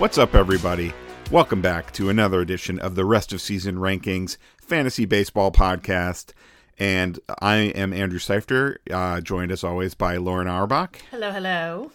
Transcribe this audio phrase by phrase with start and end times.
[0.00, 0.94] What's up, everybody?
[1.30, 6.32] Welcome back to another edition of the Rest of Season Rankings Fantasy Baseball Podcast.
[6.78, 11.02] And I am Andrew Seifter, uh, joined as always by Lauren Auerbach.
[11.10, 11.92] Hello, hello.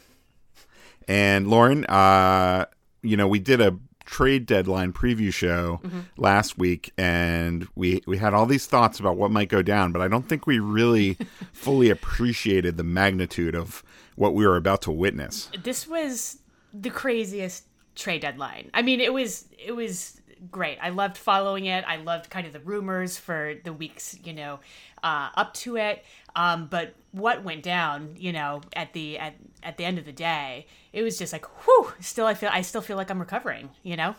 [1.08, 2.68] And Lauren, uh,
[3.02, 6.02] you know, we did a trade deadline preview show mm-hmm.
[6.16, 10.04] last week, and we we had all these thoughts about what might go down, but
[10.04, 11.18] I don't think we really
[11.54, 13.84] fully appreciated the magnitude of
[14.16, 15.50] what we were about to witness.
[15.64, 16.38] This was
[16.72, 17.64] the craziest
[17.96, 18.70] trade deadline.
[18.74, 20.20] I mean, it was it was
[20.52, 20.78] great.
[20.82, 21.84] I loved following it.
[21.88, 24.60] I loved kind of the rumors for the weeks, you know,
[25.04, 26.04] uh, up to it.
[26.36, 30.12] Um, but what went down, you know, at the at at the end of the
[30.12, 31.94] day, it was just like, whew.
[32.00, 33.70] Still, I feel I still feel like I'm recovering.
[33.84, 34.16] You know.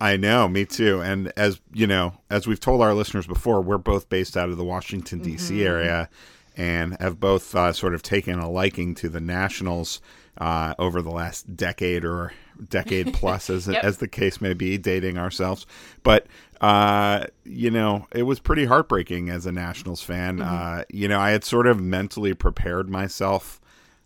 [0.00, 1.00] I know, me too.
[1.00, 4.56] And as you know, as we've told our listeners before, we're both based out of
[4.56, 5.54] the Washington D.C.
[5.54, 5.66] Mm-hmm.
[5.66, 6.08] area,
[6.56, 10.00] and have both uh, sort of taken a liking to the Nationals
[10.38, 12.32] uh, over the last decade or
[12.68, 13.84] decade plus, as yep.
[13.84, 15.66] as the case may be, dating ourselves.
[16.02, 16.26] But
[16.60, 20.38] uh, you know, it was pretty heartbreaking as a Nationals fan.
[20.38, 20.54] Mm-hmm.
[20.54, 23.60] Uh, you know, I had sort of mentally prepared myself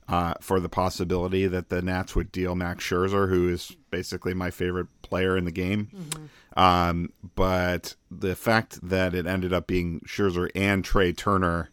[0.09, 4.51] uh, for the possibility that the Nats would deal Max Scherzer, who is basically my
[4.51, 5.89] favorite player in the game.
[5.95, 6.25] Mm-hmm.
[6.59, 11.71] Um, but the fact that it ended up being Scherzer and Trea Turner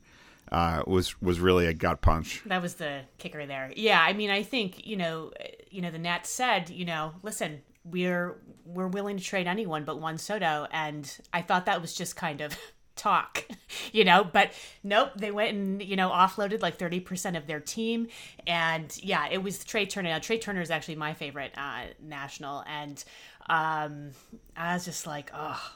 [0.54, 2.44] uh, was was really a gut punch.
[2.46, 3.74] That was the kicker there.
[3.76, 5.32] Yeah, I mean, I think you know,
[5.70, 10.00] you know, the Nats said, you know, listen, we're we're willing to trade anyone but
[10.00, 12.56] Juan Soto, and I thought that was just kind of
[12.96, 13.46] talk,
[13.92, 14.52] you know, but
[14.84, 18.08] nope, they went and, you know, offloaded like 30% of their team.
[18.46, 20.10] And yeah, it was Trea Turner.
[20.10, 22.64] Now, Trea Turner is actually my favorite uh, national.
[22.68, 23.04] And
[23.50, 24.12] um,
[24.56, 25.74] I was just like, oh,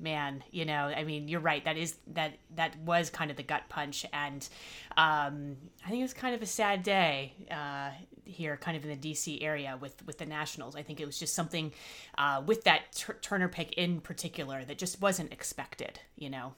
[0.00, 1.64] man, you know, I mean, you're right.
[1.64, 4.48] That is that that was kind of the gut punch, and
[4.96, 7.90] um, I think it was kind of a sad day uh,
[8.24, 10.74] here, kind of in the DC area with with the Nationals.
[10.74, 11.72] I think it was just something
[12.18, 16.54] uh, with that t- Turner pick in particular that just wasn't expected, you know.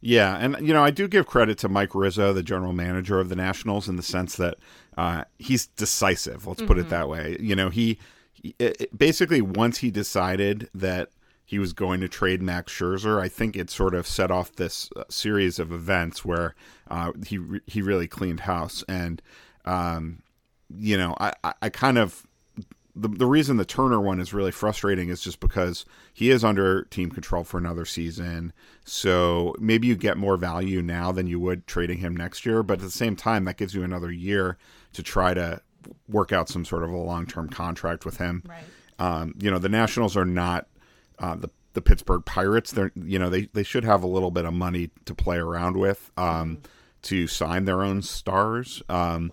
[0.00, 3.28] Yeah, and you know, I do give credit to Mike Rizzo, the general manager of
[3.28, 4.56] the Nationals, in the sense that
[4.96, 6.46] uh, he's decisive.
[6.46, 6.68] Let's mm-hmm.
[6.68, 6.90] put it mm-hmm.
[6.90, 7.36] that way.
[7.40, 7.98] You know, he,
[8.32, 11.10] he it, basically once he decided that
[11.46, 13.20] he was going to trade Max Scherzer.
[13.20, 16.56] I think it sort of set off this uh, series of events where
[16.90, 19.22] uh, he he really cleaned house, and
[19.64, 20.22] um,
[20.76, 22.26] you know, I, I, I kind of
[22.96, 26.82] the the reason the Turner one is really frustrating is just because he is under
[26.84, 28.52] team control for another season.
[28.84, 32.78] So maybe you get more value now than you would trading him next year, but
[32.78, 34.58] at the same time, that gives you another year
[34.94, 35.60] to try to
[36.08, 38.42] work out some sort of a long term contract with him.
[38.48, 38.64] Right.
[38.98, 40.66] Um, you know, the Nationals are not
[41.18, 42.72] uh, the the Pittsburgh Pirates.
[42.72, 45.76] They're you know they they should have a little bit of money to play around
[45.76, 46.58] with um,
[47.02, 48.82] to sign their own stars.
[48.88, 49.32] Um,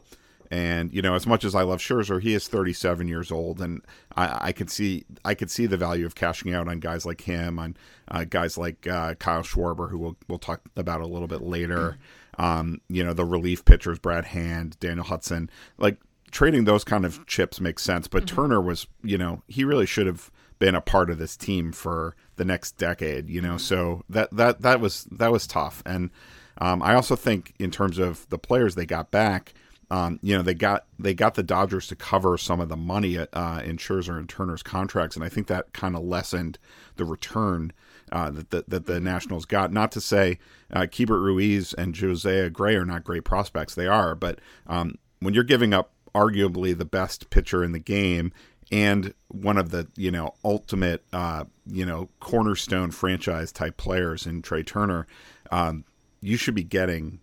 [0.52, 3.82] and you know, as much as I love Scherzer, he is 37 years old, and
[4.16, 7.22] I, I could see I could see the value of cashing out on guys like
[7.22, 7.76] him, on
[8.08, 11.98] uh, guys like uh, Kyle Schwarber, who we'll we'll talk about a little bit later.
[12.38, 15.98] Um, you know, the relief pitchers, Brad Hand, Daniel Hudson, like
[16.30, 18.08] trading those kind of chips makes sense.
[18.08, 18.36] But mm-hmm.
[18.36, 20.30] Turner was, you know, he really should have
[20.64, 23.58] been a part of this team for the next decade, you know.
[23.58, 25.84] So that that that was that was tough.
[25.86, 26.10] And
[26.58, 29.54] um, I also think in terms of the players they got back,
[29.92, 33.18] um, you know, they got they got the Dodgers to cover some of the money
[33.18, 36.60] uh, in Scherzer and Turner's contracts, and I think that kind of lessened
[36.96, 37.74] the return
[38.14, 39.74] uh, that, the, that the Nationals got.
[39.74, 40.40] Not to say
[40.72, 45.34] uh, Keibert Ruiz and Josiah Gray are not great prospects; they are, but um, when
[45.34, 48.32] you're giving up arguably the best pitcher in the game
[48.72, 54.42] and one of the you know ultimate uh, you know cornerstone franchise type players in
[54.42, 55.08] Trea Turner,
[55.52, 55.86] um,
[56.22, 57.20] you should be getting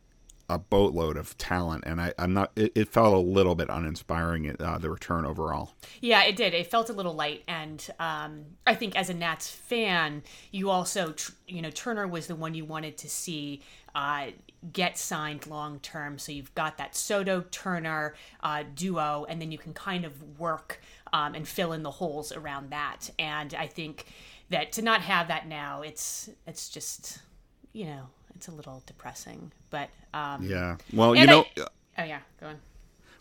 [0.50, 2.50] a boatload of talent, and I, am not.
[2.56, 4.56] It, it, felt a little bit uninspiring.
[4.58, 5.74] Uh, the return overall.
[6.00, 6.54] Yeah, it did.
[6.54, 11.14] It felt a little light, and um, I think as a Nats fan, you also,
[11.46, 13.62] you know, Turner was the one you wanted to see
[13.94, 14.26] uh,
[14.72, 16.18] get signed long term.
[16.18, 20.80] So you've got that Soto Turner uh, duo, and then you can kind of work
[21.12, 23.10] um, and fill in the holes around that.
[23.18, 24.06] And I think
[24.50, 27.20] that to not have that now, it's it's just
[27.72, 28.02] you know
[28.34, 29.52] it's a little depressing.
[29.70, 31.66] But um, yeah, well, you know, I,
[31.98, 32.58] oh yeah, go on.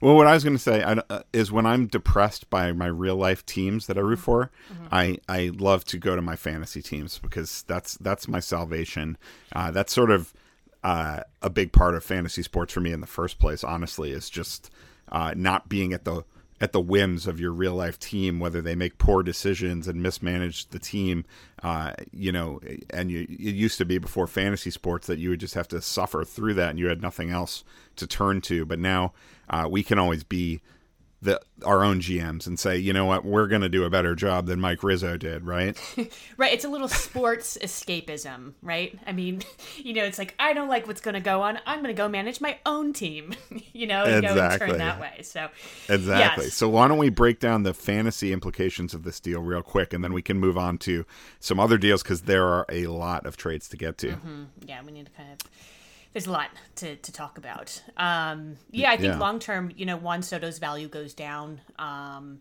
[0.01, 2.86] Well, what I was going to say I, uh, is when I'm depressed by my
[2.86, 4.86] real life teams that I root for, mm-hmm.
[4.94, 9.18] I, I love to go to my fantasy teams because that's that's my salvation.
[9.53, 10.33] Uh, that's sort of
[10.83, 13.63] uh, a big part of fantasy sports for me in the first place.
[13.63, 14.71] Honestly, is just
[15.12, 16.24] uh, not being at the
[16.62, 20.68] at the whims of your real life team, whether they make poor decisions and mismanage
[20.70, 21.26] the team.
[21.64, 22.60] Uh, you know,
[22.90, 25.82] and you, it used to be before fantasy sports that you would just have to
[25.82, 27.64] suffer through that and you had nothing else
[27.96, 28.66] to turn to.
[28.66, 29.14] But now
[29.50, 30.62] uh, we can always be
[31.21, 34.16] the our own GMs and say, you know what, we're going to do a better
[34.16, 35.77] job than Mike Rizzo did, right?
[36.38, 36.54] right.
[36.54, 38.98] It's a little sports escapism, right?
[39.06, 39.42] I mean,
[39.77, 41.60] you know, it's like I don't like what's going to go on.
[41.66, 43.33] I'm going to go manage my own team,
[43.74, 44.38] you know, and exactly.
[44.38, 45.21] go and turn that way.
[45.24, 45.50] So
[45.89, 46.45] exactly.
[46.45, 46.54] Yes.
[46.54, 50.04] So why don't we break down the fantasy implications of this deal real quick, and
[50.04, 51.06] then we can move on to
[51.39, 54.12] some other deals because there are a lot of trades to get to.
[54.12, 54.44] Mm-hmm.
[54.65, 55.50] Yeah, we need to kind of
[56.14, 57.82] there's a lot to, to talk about.
[57.98, 59.20] Um, yeah, I think yeah.
[59.20, 61.62] long term, you know, Juan Soto's value goes down.
[61.78, 62.40] Um,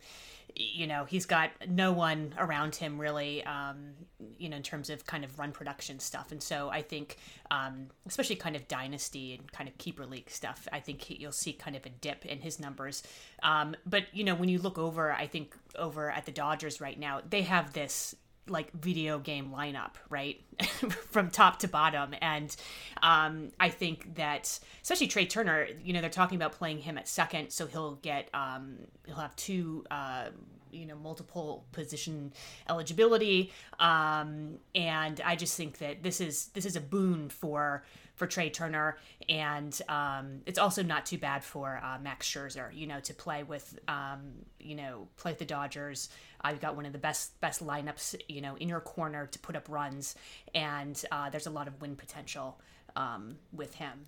[0.55, 3.91] you know, he's got no one around him really, um,
[4.39, 6.33] you know, in terms of kind of run production stuff.
[6.33, 7.17] And so I think,
[7.51, 11.31] um, especially kind of dynasty and kind of keeper league stuff, I think he, you'll
[11.31, 13.05] see kind of a dip in his numbers.
[13.43, 16.99] Um, but, you know, when you look over, I think over at the Dodgers right
[16.99, 18.17] now, they have this
[18.51, 20.41] like video game lineup, right?
[21.11, 22.15] From top to bottom.
[22.21, 22.55] And
[23.03, 27.09] um, I think that especially Trea Turner, you know, they're talking about playing him at
[27.09, 30.27] second, so he'll get um, he'll have two uh,
[30.71, 32.33] you know multiple position
[32.69, 33.53] eligibility.
[33.79, 37.85] Um, and I just think that this is this is a boon for
[38.19, 38.99] for Trea Turner,
[39.29, 42.75] and um, it's also not too bad for uh, Max Scherzer.
[42.75, 46.11] You know, to play with, um, you know, play with the Dodgers.
[46.45, 49.39] Uh, you've got one of the best best lineups, you know, in your corner to
[49.39, 50.17] put up runs,
[50.55, 52.61] and uh, there's a lot of win potential
[52.97, 54.07] um, with him.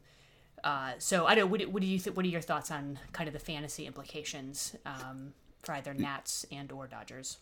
[0.63, 1.51] Uh, so I don't.
[1.51, 4.75] What, what do you th- What are your thoughts on kind of the fantasy implications
[4.85, 7.39] um, for either Nats and or Dodgers?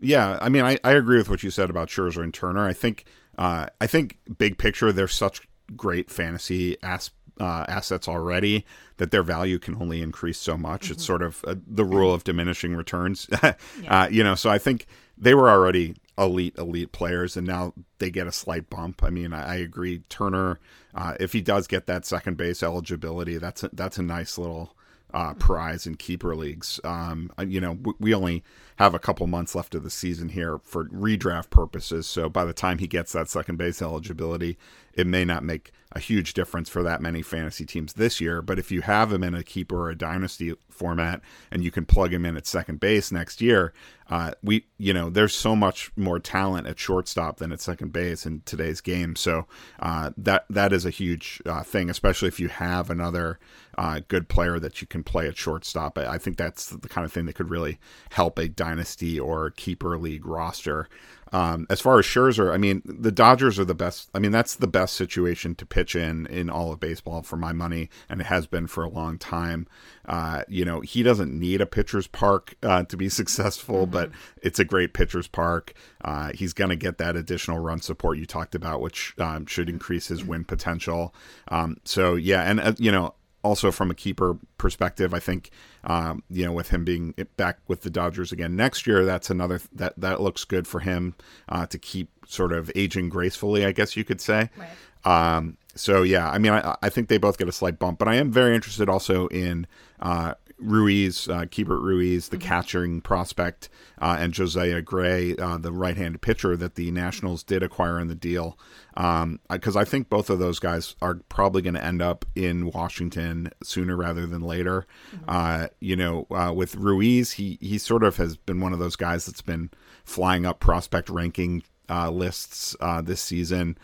[0.00, 2.66] Yeah, I mean, I, I agree with what you said about Scherzer and Turner.
[2.66, 3.04] I think
[3.38, 5.46] uh, I think big picture, they're such
[5.76, 8.64] great fantasy as, uh, assets already
[8.98, 10.84] that their value can only increase so much.
[10.84, 10.92] Mm-hmm.
[10.92, 13.26] It's sort of uh, the rule of diminishing returns.
[13.42, 13.54] yeah.
[13.88, 14.86] uh, you know, so I think
[15.18, 19.02] they were already elite, elite players, and now they get a slight bump.
[19.02, 20.00] I mean, I, I agree.
[20.08, 20.60] Turner,
[20.94, 24.73] uh, if he does get that second base eligibility, that's a, that's a nice little
[25.14, 26.80] uh, prize in keeper leagues.
[26.82, 28.42] Um, you know, we only
[28.76, 32.08] have a couple months left of the season here for redraft purposes.
[32.08, 34.58] So by the time he gets that second base eligibility,
[34.92, 38.42] it may not make a huge difference for that many fantasy teams this year.
[38.42, 41.86] But if you have him in a keeper or a dynasty format and you can
[41.86, 43.72] plug him in at second base next year,
[44.10, 48.26] uh, we you know there's so much more talent at shortstop than at second base
[48.26, 49.16] in today's game.
[49.16, 49.46] So
[49.80, 53.38] uh, that that is a huge uh, thing, especially if you have another
[53.78, 55.96] uh, good player that you can play at shortstop.
[55.98, 57.78] I, I think that's the kind of thing that could really
[58.10, 60.88] help a dynasty or keeper league roster.
[61.34, 64.08] Um, as far as Scherzer, I mean, the Dodgers are the best.
[64.14, 67.52] I mean, that's the best situation to pitch in in all of baseball for my
[67.52, 69.66] money, and it has been for a long time.
[70.06, 73.90] Uh, you know, he doesn't need a pitcher's park uh, to be successful, mm-hmm.
[73.90, 74.10] but
[74.42, 75.74] it's a great pitcher's park.
[76.04, 79.68] Uh, he's going to get that additional run support you talked about, which um, should
[79.68, 81.12] increase his win potential.
[81.48, 83.12] Um, so yeah, and uh, you know,
[83.44, 85.50] also from a keeper perspective, I think
[85.84, 89.60] um, you know with him being back with the Dodgers again next year, that's another
[89.72, 91.14] that that looks good for him
[91.48, 94.50] uh, to keep sort of aging gracefully, I guess you could say.
[94.56, 95.36] Right.
[95.36, 98.08] Um, so yeah, I mean, I, I, think they both get a slight bump, but
[98.08, 99.66] I am very interested also in
[100.00, 102.48] uh, Ruiz, uh, Keibert Ruiz, the mm-hmm.
[102.48, 103.68] catching prospect,
[104.00, 108.14] uh, and Josiah Gray, uh, the right-handed pitcher that the Nationals did acquire in the
[108.14, 108.58] deal.
[108.94, 112.70] Because um, I think both of those guys are probably going to end up in
[112.70, 114.86] Washington sooner rather than later.
[115.14, 115.24] Mm-hmm.
[115.28, 118.96] Uh, you know, uh, with Ruiz, he he sort of has been one of those
[118.96, 119.70] guys that's been
[120.04, 123.76] flying up prospect ranking uh, lists this season.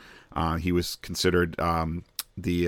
[0.60, 2.04] he was considered um,
[2.36, 2.66] the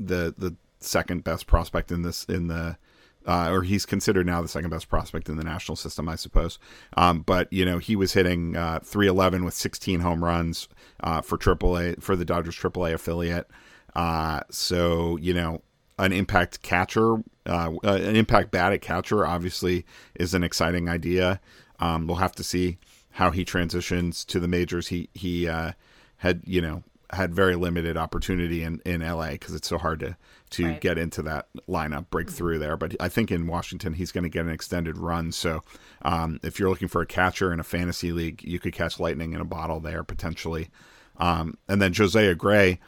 [0.00, 2.76] the the second best prospect in this in the
[3.26, 6.58] uh, or he's considered now the second best prospect in the national system, I suppose.
[6.96, 10.68] Um, but you know, he was hitting uh, 311 with 16 home runs
[11.00, 13.48] uh, for AAA for the Dodgers AAA affiliate.
[13.94, 15.62] Uh, so you know,
[15.98, 21.40] an impact catcher, uh, uh, an impact bat at catcher, obviously is an exciting idea.
[21.78, 22.78] Um, we'll have to see
[23.10, 24.88] how he transitions to the majors.
[24.88, 29.78] He he had you know had very limited opportunity in, in LA because it's so
[29.78, 30.16] hard to
[30.50, 30.80] to right.
[30.80, 32.36] get into that lineup, break mm-hmm.
[32.36, 32.76] through there.
[32.76, 35.32] But I think in Washington he's going to get an extended run.
[35.32, 35.62] So
[36.02, 39.32] um, if you're looking for a catcher in a fantasy league, you could catch lightning
[39.32, 40.68] in a bottle there potentially.
[41.18, 42.80] Um, and then Josiah Gray,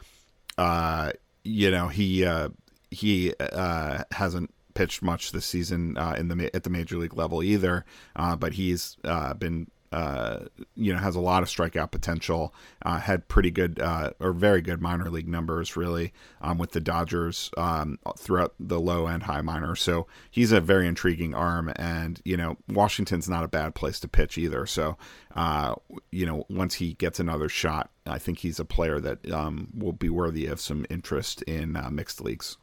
[0.57, 1.11] uh,
[1.43, 2.49] you know he uh,
[2.91, 7.41] he uh, hasn't pitched much this season uh, in the at the major league level
[7.41, 12.53] either, uh, but he's uh, been uh, you know, has a lot of strikeout potential.
[12.81, 16.11] Uh, had pretty good uh, or very good minor league numbers, really,
[16.41, 19.73] um, with the Dodgers um, throughout the low and high minor.
[19.73, 24.09] So he's a very intriguing arm, and you know, Washington's not a bad place to
[24.09, 24.65] pitch either.
[24.65, 24.97] So,
[25.33, 25.75] uh,
[26.11, 29.93] you know, once he gets another shot, I think he's a player that um, will
[29.93, 32.57] be worthy of some interest in uh, mixed leagues.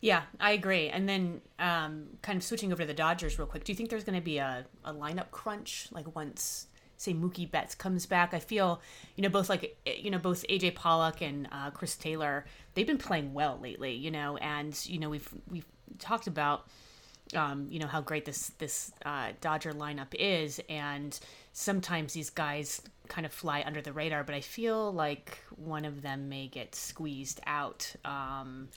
[0.00, 0.88] Yeah, I agree.
[0.88, 3.64] And then, um, kind of switching over to the Dodgers real quick.
[3.64, 7.50] Do you think there's going to be a, a lineup crunch like once, say, Mookie
[7.50, 8.32] Betts comes back?
[8.32, 8.80] I feel,
[9.16, 12.98] you know, both like you know both AJ Pollock and uh, Chris Taylor, they've been
[12.98, 13.92] playing well lately.
[13.94, 15.66] You know, and you know we've we've
[15.98, 16.66] talked about.
[17.36, 21.18] Um, you know how great this this uh, Dodger lineup is, and
[21.52, 24.24] sometimes these guys kind of fly under the radar.
[24.24, 27.92] But I feel like one of them may get squeezed out.
[28.04, 28.68] Um,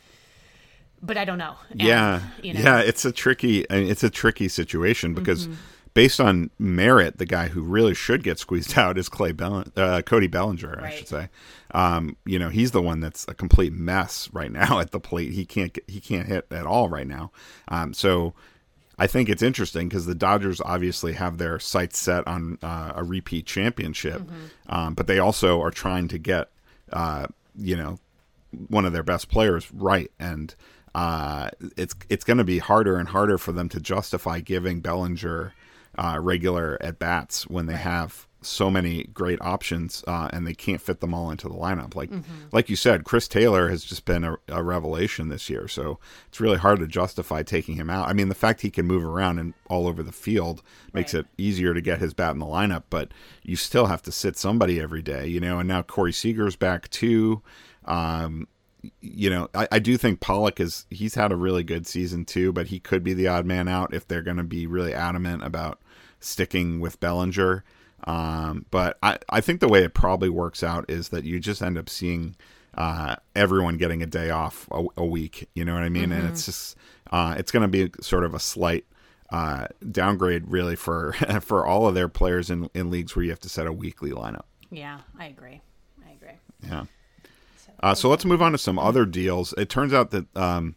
[1.02, 1.56] but I don't know.
[1.70, 2.60] And, yeah, you know.
[2.60, 5.60] yeah, it's a tricky, I mean, it's a tricky situation because Mm-hmm.
[5.94, 10.02] based on merit, the guy who really should get squeezed out is Clay Bell, uh,
[10.04, 11.30] Cody Bellinger, I should say.
[11.74, 15.32] Um, you know, he's the one that's a complete mess right now at the plate.
[15.34, 17.32] He can't, he can't hit at all right now.
[17.68, 18.34] Um, so.
[19.00, 23.04] I think it's interesting because the Dodgers obviously have their sights set on uh, a
[23.04, 24.22] repeat championship,
[24.70, 26.50] um, but they also are trying to get,
[26.94, 27.26] uh,
[27.58, 27.98] you know,
[28.68, 30.54] one of their best players right, and
[30.96, 35.54] uh, it's it's going to be harder and harder for them to justify giving Bellinger
[35.98, 40.82] uh, regular at bats when they have so many great options uh, and they can't
[40.82, 41.94] fit them all into the lineup.
[41.96, 42.10] Like
[42.52, 46.42] like you said, Chris Taylor has just been a, a revelation this year, so it's
[46.42, 48.10] really hard to justify taking him out.
[48.10, 51.20] I mean, the fact he can move around and all over the field makes Right.
[51.22, 53.12] it easier to get his bat in the lineup, but
[53.44, 55.60] you still have to sit somebody every day, you know.
[55.60, 57.44] And now Corey Seager's back too.
[57.86, 58.48] Um,
[59.00, 62.52] you know, I, I do think Pollock is he's had a really good season too,
[62.52, 65.44] but he could be the odd man out if they're going to be really adamant
[65.44, 65.80] about
[66.20, 67.64] sticking with Bellinger.
[68.06, 71.62] Um, but I, I think the way it probably works out is that you just
[71.62, 72.36] end up seeing
[72.76, 75.50] uh, everyone getting a day off a, a week.
[75.54, 76.12] You know what I mean?
[76.12, 76.78] And it's just
[77.12, 78.86] uh, it's going to be sort of a slight
[79.30, 83.40] uh, downgrade, really, for for all of their players in in leagues where you have
[83.42, 84.46] to set a weekly lineup.
[84.70, 85.62] Yeah, I agree.
[86.08, 86.38] I agree.
[86.64, 86.86] Yeah.
[87.82, 89.54] Uh, so let's move on to some other deals.
[89.58, 90.76] It turns out that um,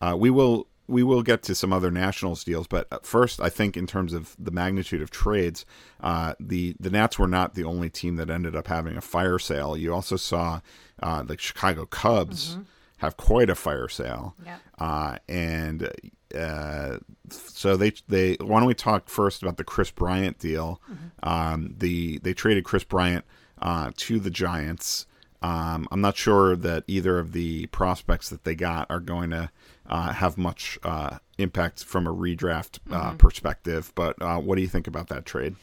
[0.00, 3.50] uh, we will we will get to some other Nationals deals, but uh, first, I
[3.50, 5.66] think in terms of the magnitude of trades,
[6.00, 9.38] uh, the the Nats were not the only team that ended up having a fire
[9.38, 9.76] sale.
[9.76, 10.60] You also saw
[11.02, 12.56] uh, the Chicago Cubs
[12.98, 14.60] have quite a fire sale, Yep.
[14.78, 15.92] uh, and
[16.34, 16.98] uh,
[17.30, 20.80] so they they why don't we talk first about the Kris Bryant deal?
[21.22, 23.24] Um, the they traded Kris Bryant
[23.60, 25.06] uh, to the Giants.
[25.40, 29.50] Um, I'm not sure that either of the prospects that they got are going to
[29.86, 33.92] uh, have much uh, impact from a redraft uh, perspective.
[33.94, 35.54] But uh, what do you think about that trade?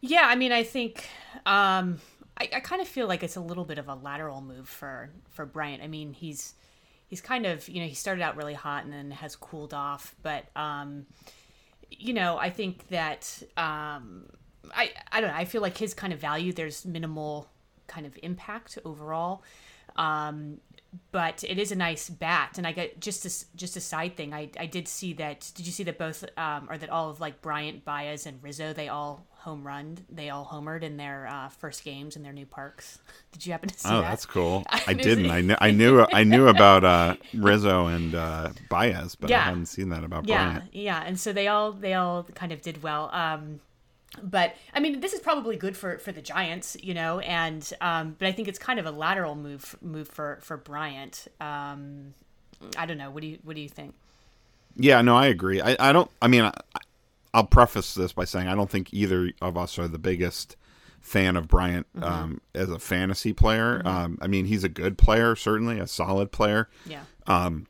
[0.00, 1.08] Yeah, I mean, I think
[1.46, 1.98] um,
[2.38, 5.10] I, I kind of feel like it's a little bit of a lateral move for
[5.30, 5.82] for Bryant.
[5.82, 6.54] I mean, he's
[7.06, 10.14] he's kind of you know he started out really hot and then has cooled off,
[10.22, 11.06] but um,
[11.90, 14.26] you know I think that um,
[14.74, 15.36] I I don't know.
[15.36, 17.48] I feel like his kind of value there's minimal
[17.86, 19.42] kind of impact overall.
[19.96, 20.58] Um,
[21.12, 24.32] but it is a nice bat, and I got just a, just a side thing.
[24.32, 25.50] I, I did see that.
[25.54, 28.72] Did you see that both um, or that all of like Bryant, Baez, and Rizzo
[28.72, 29.96] they all home run.
[30.10, 32.98] They all homered in their uh, first games in their new parks.
[33.32, 33.94] Did you happen to see that?
[33.94, 34.08] Oh, that?
[34.08, 34.64] that's cool.
[34.70, 35.30] I I didn't.
[35.30, 35.56] I knew.
[35.60, 36.06] I knew.
[36.12, 40.52] I knew about uh, Rizzo and uh, Baez, but I hadn't seen that about yeah
[40.52, 40.74] Bryant.
[40.74, 43.60] yeah and so they all they all kind of did well um
[44.22, 48.14] but i mean this is probably good for for the giants you know and um
[48.18, 52.14] but i think it's kind of a lateral move move for for bryant um
[52.76, 53.94] i don't know what do you what do you think
[54.78, 55.62] Yeah, no, I agree.
[55.62, 56.10] I, I don't.
[56.20, 56.52] I mean, I,
[57.32, 60.56] I'll preface this by saying I don't think either of us are the biggest
[61.00, 62.04] fan of Bryant Mm-hmm.
[62.04, 63.80] um, as a fantasy player.
[63.86, 67.66] Um, I mean, he's a good player, certainly a solid player, yeah Um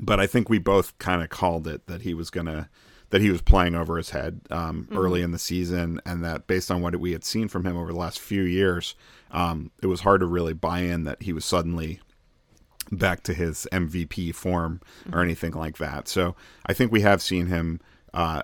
[0.00, 2.68] but I think we both kind of called it that he was gonna
[3.10, 4.98] that he was playing over his head um, Mm-hmm.
[4.98, 7.92] early in the season, and that based on what we had seen from him over
[7.92, 8.94] the last few years,
[9.30, 12.00] um, it was hard to really buy in that he was suddenly
[12.90, 14.80] back to his MVP form
[15.12, 16.08] or anything like that.
[16.08, 16.34] So
[16.64, 17.80] I think we have seen him
[18.14, 18.40] uh,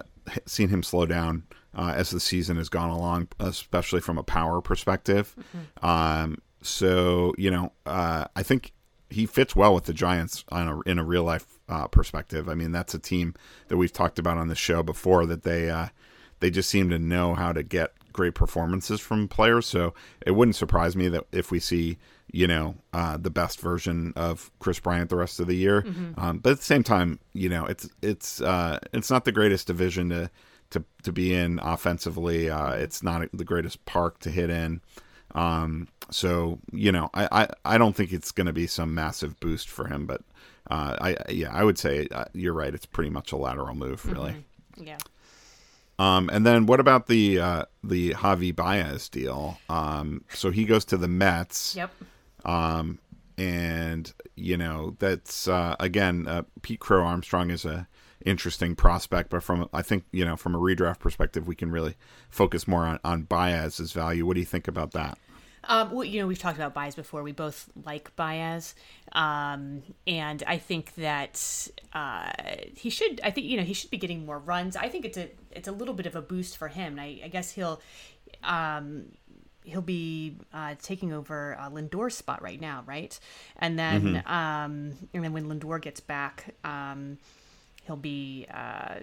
[0.47, 1.45] seen him slow down
[1.75, 5.35] uh, as the season has gone along, especially from a power perspective.
[5.83, 8.74] Um, so you know, uh, I think
[9.15, 12.49] he fits well with the Giants on a, in a real life uh, perspective.
[12.49, 13.35] I mean, that's a team
[13.69, 15.89] that we've talked about on the show before that they uh,
[16.41, 19.67] they just seem to know how to get great performances from players.
[19.67, 19.95] So
[20.25, 21.99] it wouldn't surprise me that if we see,
[22.31, 25.83] you know, uh, the best version of Kris Bryant the rest of the year.
[26.19, 29.67] Um, but at the same time, you know, it's it's uh, it's not the greatest
[29.67, 30.31] division to
[30.71, 32.51] to to be in offensively.
[32.51, 34.81] Uh, it's not the greatest park to hit in.
[35.35, 39.39] Um, so you know, I, I, I don't think it's going to be some massive
[39.41, 40.23] boost for him, but
[40.71, 42.75] uh, I yeah, I would say uh, you're right.
[42.75, 44.45] It's pretty much a lateral move, really.
[44.77, 44.99] yeah
[45.99, 49.59] Um, and then what about the uh, the Javi Baez deal?
[49.69, 51.75] Um, so he goes to the Mets.
[51.77, 51.91] yep
[52.45, 52.99] Um,
[53.37, 57.87] and you know that's uh, again uh, Pete Crow Armstrong is a
[58.25, 61.95] interesting prospect, but from I think you know from a redraft perspective, we can really
[62.31, 64.27] focus more on on Baez's value.
[64.27, 65.19] What do you think about that?
[65.67, 67.23] Um, well, you know, we've talked about Baez before.
[67.23, 68.75] We both like Baez,
[69.13, 72.31] um, and I think that uh,
[72.75, 73.21] he should.
[73.23, 74.77] I think you know he should be getting more runs.
[74.77, 76.99] I think it's a it's a little bit of a boost for him.
[76.99, 77.81] And I, I guess he'll
[78.43, 79.07] um,
[79.65, 83.19] he'll be uh, taking over uh, Lindor's spot right now, right?
[83.57, 84.33] And then mm-hmm.
[84.33, 87.19] um, and then when Lindor gets back, um,
[87.87, 88.97] he'll be uh,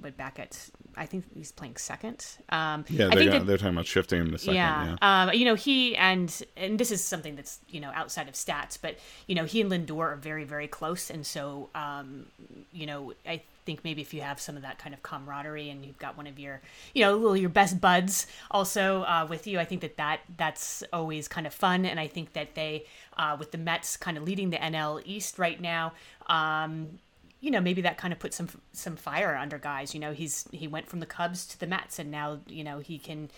[0.00, 2.26] but back at I think he's playing second.
[2.48, 4.54] Um, yeah, they got, that, they're talking about shifting him to second.
[4.54, 5.22] Yeah, yeah.
[5.22, 8.78] Um, you know he and and this is something that's you know outside of stats,
[8.80, 12.26] but you know he and Lindor are very very close, and so um,
[12.72, 15.84] you know I think maybe if you have some of that kind of camaraderie and
[15.84, 16.60] you've got one of your
[16.94, 20.82] you know little your best buds also uh, with you, I think that that that's
[20.92, 24.24] always kind of fun, and I think that they uh, with the Mets kind of
[24.24, 25.92] leading the NL East right now.
[26.26, 26.98] Um,
[27.40, 30.46] you know maybe that kind of put some some fire under guys you know he's
[30.52, 33.30] he went from the cubs to the mets and now you know he can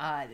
[0.00, 0.24] uh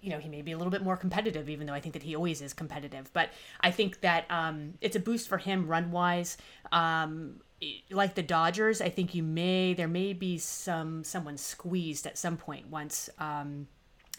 [0.00, 2.02] you know he may be a little bit more competitive even though i think that
[2.02, 3.10] he always is competitive.
[3.12, 3.30] But
[3.60, 6.36] i think that um it's a boost for him run wise
[6.72, 7.40] um
[7.90, 12.36] like the dodgers i think you may there may be some someone squeezed at some
[12.36, 13.66] point once um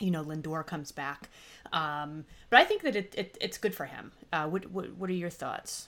[0.01, 1.29] you know Lindor comes back.
[1.71, 4.11] Um but i think that it, it it's good for him.
[4.33, 5.87] Uh what, what what are your thoughts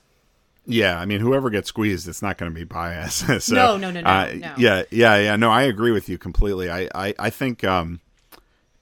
[0.66, 3.16] yeah, I mean, whoever gets squeezed, it's not going to be Baez.
[3.44, 5.36] so, no, no, no, no, uh, no, Yeah, yeah, yeah.
[5.36, 6.70] No, I agree with you completely.
[6.70, 8.00] I, I, I think, um,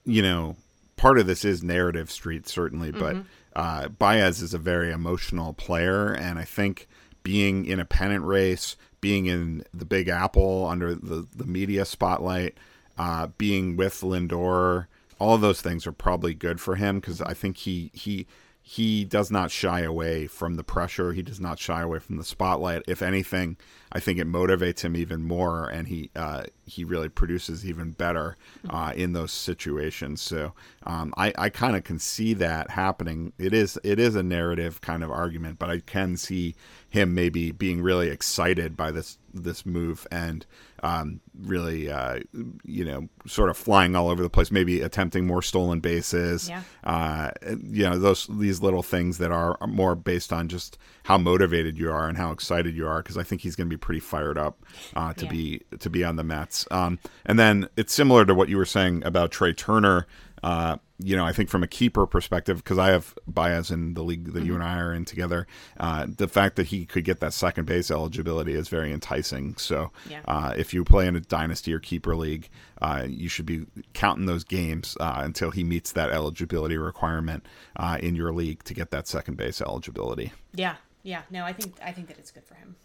[0.04, 0.56] you know,
[0.96, 3.22] part of this is narrative street, certainly, but mm-hmm.
[3.56, 6.86] uh, Baez is a very emotional player, and I think
[7.22, 12.58] being in a pennant race, being in the Big Apple under the the media spotlight,
[12.98, 14.86] uh, being with Lindor,
[15.18, 18.26] all of those things are probably good for him because I think he he
[18.72, 21.12] he does not shy away from the pressure.
[21.12, 22.84] He does not shy away from the spotlight.
[22.86, 23.56] If anything,
[23.90, 28.36] I think it motivates him even more, and he uh, he really produces even better
[28.68, 30.22] uh, in those situations.
[30.22, 30.52] So
[30.84, 33.32] um, I, I kind of can see that happening.
[33.38, 36.54] It is it is a narrative kind of argument, but I can see
[36.88, 40.46] him maybe being really excited by this this move and
[40.82, 42.20] um, really, uh,
[42.64, 46.48] you know, sort of flying all over the place, maybe attempting more stolen bases.
[46.48, 46.62] Yeah.
[46.84, 47.30] Uh,
[47.62, 51.90] you know, those these little things that are more based on just how motivated you
[51.90, 54.38] are and how excited you are, because I think he's going to be pretty fired
[54.38, 54.64] up
[54.94, 55.30] uh, to yeah.
[55.30, 56.66] be to be on the Mets.
[56.70, 60.06] Um, and then it's similar to what you were saying about Trea Turner.
[60.42, 64.02] Uh, you know, I think from a keeper perspective, because I have Baez in the
[64.02, 64.46] league that mm-hmm.
[64.46, 65.46] you and I are in together,
[65.78, 69.56] uh, the fact that he could get that second base eligibility is very enticing.
[69.56, 70.20] So, yeah.
[70.28, 72.48] uh, if you play in a dynasty or keeper league,
[72.82, 77.98] uh, you should be counting those games uh, until he meets that eligibility requirement uh,
[78.00, 80.32] in your league to get that second base eligibility.
[80.54, 81.22] Yeah, yeah.
[81.30, 82.76] No, I think I think that it's good for him.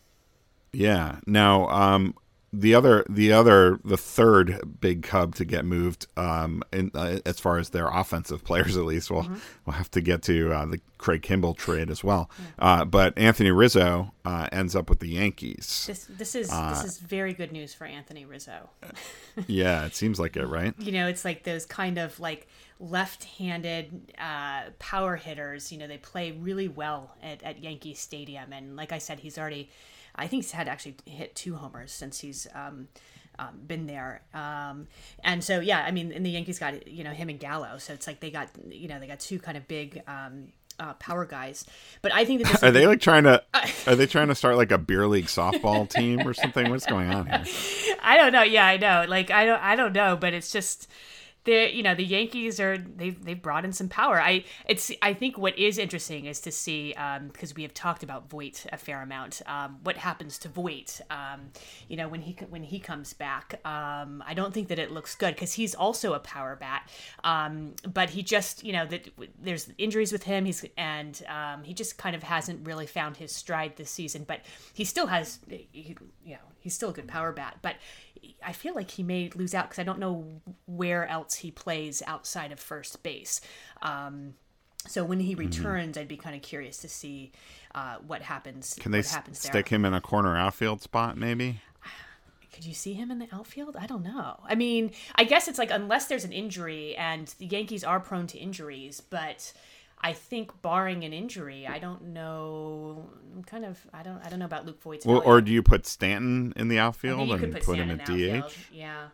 [0.75, 1.19] Yeah.
[1.25, 2.15] Now, um,
[2.59, 7.39] the other the other the third big cub to get moved um in uh, as
[7.39, 9.35] far as their offensive players at least we'll mm-hmm.
[9.65, 12.31] we'll have to get to uh, the Craig Kimbrel trade as well.
[12.39, 12.65] Yeah.
[12.65, 15.83] uh, but Anthony Rizzo uh, ends up with the Yankees.
[15.85, 18.69] This this is this uh, is very good news for Anthony Rizzo.
[19.47, 20.73] Yeah it seems like it right?
[20.79, 22.47] You know it's like those kind of like
[22.79, 25.71] left-handed uh, power hitters.
[25.71, 28.53] You know they play really well at, at Yankee Stadium.
[28.53, 29.69] And like I said he's already
[30.15, 32.87] I think he's had actually hit two homers since he's um,
[33.39, 34.21] um, been there.
[34.33, 34.87] Um,
[35.23, 37.77] and so, yeah, I mean, and the Yankees got, you know, him and Gallo.
[37.77, 40.47] So it's like they got, you know, they got two kind of big um,
[40.79, 41.65] uh, power guys.
[42.01, 43.43] But I think that are they like trying to
[43.87, 46.69] are they trying to start like a beer league softball team or something?
[46.69, 47.43] What's going on here?
[48.03, 48.43] I don't know.
[48.43, 49.05] Yeah, I know.
[49.07, 50.89] Like I don't I don't know, but it's just
[51.45, 54.21] the you know the Yankees are they've they've brought in some power.
[54.21, 58.03] I it's I think what is interesting is to see because um, we have talked
[58.03, 59.41] about Voit a fair amount.
[59.45, 61.01] Um, what happens to Voit?
[61.09, 61.51] Um,
[61.87, 63.61] you know when he when he comes back.
[63.65, 66.89] Um, I don't think that it looks good because he's also a power bat.
[67.23, 69.07] Um, but he just you know that
[69.41, 70.45] there's injuries with him.
[70.45, 74.25] He's and um, he just kind of hasn't really found his stride this season.
[74.27, 74.41] But
[74.73, 77.59] he still has you know he's still a good power bat.
[77.61, 77.75] But
[78.43, 82.01] I feel like he may lose out because I don't know where else he plays
[82.05, 83.41] outside of first base.
[83.81, 84.35] Um,
[84.87, 85.39] so when he mm-hmm.
[85.39, 86.01] returns, mm-hmm.
[86.01, 87.31] I'd be kind of curious to see
[87.73, 88.75] uh, what happens.
[88.79, 91.61] Can they happens stick him in a corner outfield spot, maybe?
[92.53, 93.75] Could you see him in the outfield?
[93.75, 94.39] I don't know.
[94.47, 98.27] I mean, I guess it's like unless there's an injury, and the Yankees are prone
[98.27, 99.51] to injuries, but
[100.09, 103.09] I think barring an injury, I don't know.
[103.35, 105.05] I'm kind of I don't I don't know about Luke Voit's.
[105.05, 108.53] Well, or do you put Stanton in the outfield and put, put him at DH?
[108.71, 109.07] Yeah.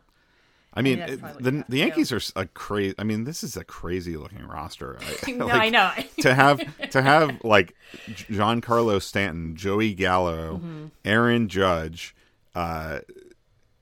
[0.73, 2.95] I mean, it- the the Yankees are a crazy.
[2.97, 4.97] I mean, this is a crazy looking roster.
[5.27, 5.91] I, no, like, I know.
[6.21, 7.73] to have to have like
[8.09, 10.85] Giancarlo Stanton, Joey Gallo, Mm-hmm.
[11.05, 12.15] Aaron Judge,
[12.55, 12.99] uh,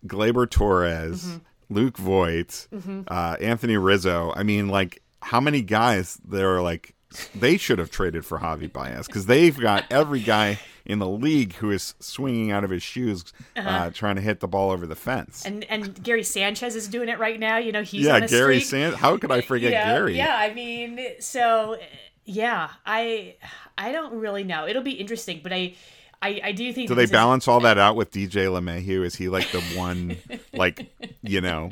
[0.06, 1.38] Gleyber Torres, Mm-hmm.
[1.72, 2.67] Luke Voit,
[3.08, 4.34] uh, Anthony Rizzo.
[4.36, 6.95] I mean, like how many guys that are like
[7.36, 11.54] they should have traded for Javi Baez because they've got every guy in the league
[11.56, 14.95] who is swinging out of his shoes uh trying to hit the ball over the
[14.95, 15.45] fence.
[15.45, 15.54] Uh-huh.
[15.54, 17.58] and and Gary Sanchez is doing it right now.
[17.58, 18.60] You know, he's yeah, Gary.
[18.60, 18.95] Sand.
[18.95, 20.17] How could I forget Gary?
[20.17, 21.78] Yeah, I mean, so
[22.26, 23.36] yeah, I
[23.78, 24.67] I don't really know.
[24.67, 25.76] It'll be interesting, but I
[26.22, 29.06] I, I do think Do they this is- balance all that out with DJ LeMahieu?
[29.06, 30.17] Is he like the one,
[30.54, 30.91] like
[31.24, 31.69] you know,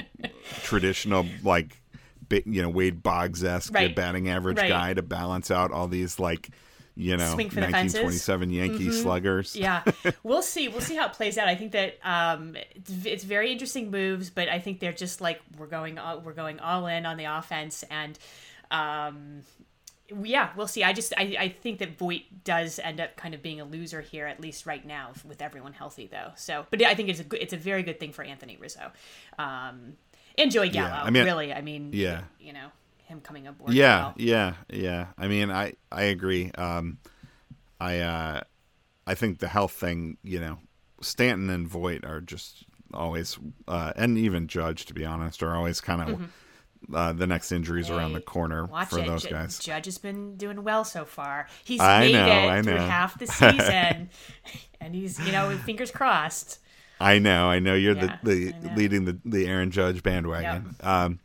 [0.63, 1.77] traditional like,
[2.31, 3.95] you know, Wade Boggs esque Right.
[3.95, 4.69] batting average Right.
[4.69, 6.49] guy to balance out all these like,
[6.95, 7.93] you know, Swing for the fences?
[7.99, 8.05] Mm-hmm.
[8.05, 9.55] 1927 Yankee sluggers?
[9.55, 9.83] yeah
[10.23, 13.51] we'll see we'll see how it plays out i think that um it's, it's very
[13.51, 17.05] interesting moves but i think they're just like we're going all, we're going all in
[17.05, 18.17] on the offense and
[18.71, 19.41] um
[20.25, 23.41] yeah we'll see i just I, I think that Voit does end up kind of
[23.43, 26.95] being a loser here at least right now with everyone healthy though so but i
[26.95, 28.91] think it's a good it's a very good thing for anthony rizzo
[29.37, 29.93] um
[30.37, 32.21] and joey gallo I mean- really i mean Yeah.
[32.39, 32.67] you know
[33.05, 35.07] him coming aboard Yeah, yeah, yeah.
[35.17, 36.51] I mean, I I agree.
[36.57, 36.97] Um,
[37.79, 38.41] I uh,
[39.05, 40.57] I think the health thing, you know,
[40.99, 45.79] Stanton and Voit are just always, uh, and even Judge, to be honest, are always
[45.79, 46.31] kind of.
[46.93, 49.07] Uh, the next injuries around the corner for it.
[49.07, 49.57] those guys.
[49.57, 51.47] Judge has been doing well so far.
[51.65, 54.09] He's I made know, it through half the season,
[54.81, 56.59] and he's you know fingers crossed.
[56.99, 60.75] I know, I know you're Yeah, the, the leading the the Aaron Judge bandwagon.
[60.81, 61.19] Um,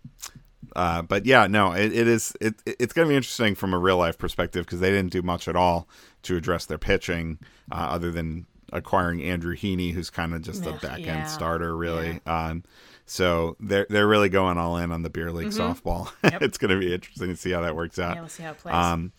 [0.75, 3.79] uh, but yeah, no, it, it is it it's going to be interesting from a
[3.79, 5.89] real life perspective because they didn't do much at all
[6.23, 7.39] to address their pitching,
[7.71, 11.77] uh, other than acquiring Andrew Heaney, who's kind of just a back end yeah, starter,
[11.77, 12.21] really.
[12.27, 12.65] Um,
[13.05, 16.11] so they're they're really going all in on the beer league softball.
[16.25, 18.11] it's going to be interesting to see how that works out.
[18.11, 18.17] Mm-hmm.
[18.17, 18.75] Yeah, we'll see how it plays.
[18.75, 19.13] Um,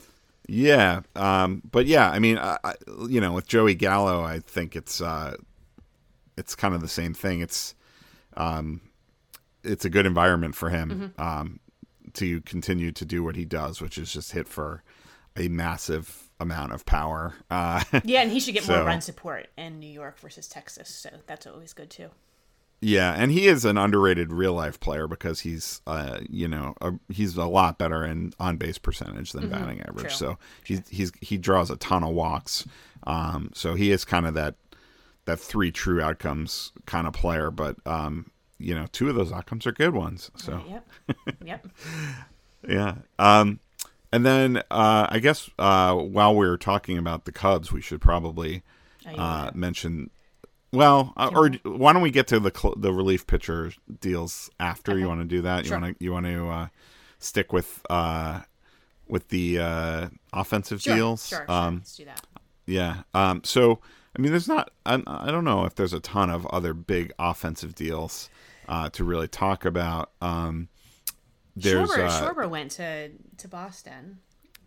[0.47, 2.73] yeah, um, but yeah, I mean, I, I,
[3.07, 5.35] you know, with Joey Gallo, I think it's uh,
[6.37, 7.39] it's kind of the same thing.
[7.41, 7.75] It's
[8.35, 8.81] um,
[9.63, 11.21] it's a good environment for him Mm-hmm.
[11.21, 11.59] um,
[12.13, 14.83] to continue to do what he does, which is just hit for
[15.35, 17.33] a massive amount of power.
[17.49, 20.89] Uh, yeah, and he should get so- more run support in New York versus Texas,
[20.89, 22.09] so that's always good too.
[22.81, 26.91] Yeah, and he is an underrated real life player because he's, uh, you know, a,
[27.07, 29.95] he's a lot better in on base percentage than batting average.
[29.95, 30.01] Mm-hmm.
[30.07, 30.09] True.
[30.09, 32.67] So he's he's he draws a ton of walks.
[33.07, 34.55] Um, so he is kind of that
[35.25, 37.49] that three true outcomes kind of player.
[37.51, 40.31] But um, you know, two of those outcomes are good ones.
[40.35, 40.87] So Yep,
[41.45, 41.67] yep.
[42.67, 42.95] yeah.
[43.19, 43.59] Um,
[44.11, 48.63] and then uh, I guess uh, while we're talking about the Cubs, we should probably
[49.05, 49.13] Oh, uh,
[49.45, 49.51] yeah.
[49.53, 50.09] mention.
[50.71, 54.97] Well, uh, or why don't we get to the cl- the relief pitcher deals after?
[54.97, 55.65] You want to do that?
[55.65, 55.75] Sure.
[55.77, 56.67] You want to you want to uh,
[57.19, 58.41] stick with uh,
[59.07, 61.27] with the uh, offensive Sure, deals?
[61.27, 61.51] sure, sure.
[61.51, 62.25] Um, Let's do that.
[62.65, 63.03] yeah.
[63.13, 63.79] Um, so
[64.15, 64.71] I mean, there's not.
[64.85, 68.29] I, I don't know if there's a ton of other big offensive deals
[68.67, 70.11] uh, to really talk about.
[70.21, 70.69] Um,
[71.55, 74.19] there's Schwarber, uh, Schwarber went to to Boston.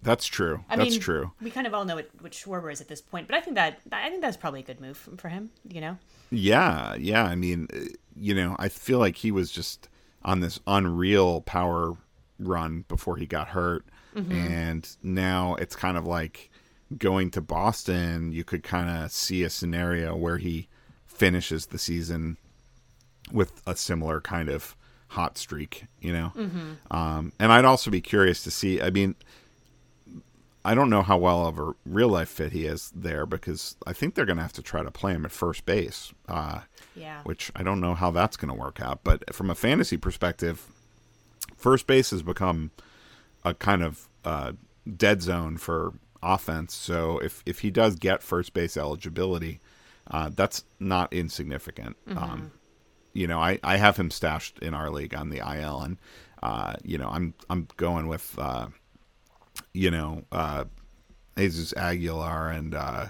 [0.03, 0.65] that's true.
[0.69, 1.33] I that's mean, true.
[1.41, 3.57] We kind of all know what, what Schwarber is at this point, but I think
[3.57, 5.51] that I think that's probably a good move for him.
[5.69, 5.99] You know,
[6.31, 7.25] Yeah, yeah.
[7.25, 7.79] I mean, uh,
[8.17, 9.89] you know, I feel like he was just
[10.25, 11.97] on this unreal power
[12.39, 13.85] run before he got hurt,
[14.31, 16.51] and now it's kind of like
[16.97, 18.33] going to Boston.
[18.33, 20.69] You could kind of see a scenario where he
[21.07, 22.37] finishes the season
[23.33, 24.77] with a similar kind of
[25.09, 26.33] hot streak, you know.
[26.91, 28.81] Um, and I'd also be curious to see.
[28.81, 29.15] I mean,
[30.65, 33.93] I don't know how well of a real life fit he is there because I
[33.93, 36.61] think they're going to have to try to play him at first base, uh,
[36.97, 37.21] yeah.
[37.23, 39.01] which I don't know how that's going to work out.
[39.05, 40.67] But from a fantasy perspective,
[41.57, 42.73] first base has become
[43.45, 44.53] a kind of uh,
[44.97, 45.95] dead zone for
[46.35, 46.75] offense.
[46.75, 49.61] So if if he does get first base eligibility,
[50.11, 51.97] uh, that's not insignificant.
[52.09, 52.53] Um,
[53.13, 55.97] you know, I, I have him stashed in our league on the IL, and
[56.43, 58.69] uh, you know, I'm I'm going with uh,
[59.73, 60.65] you know uh,
[61.37, 63.07] Jesus Aguilar and uh,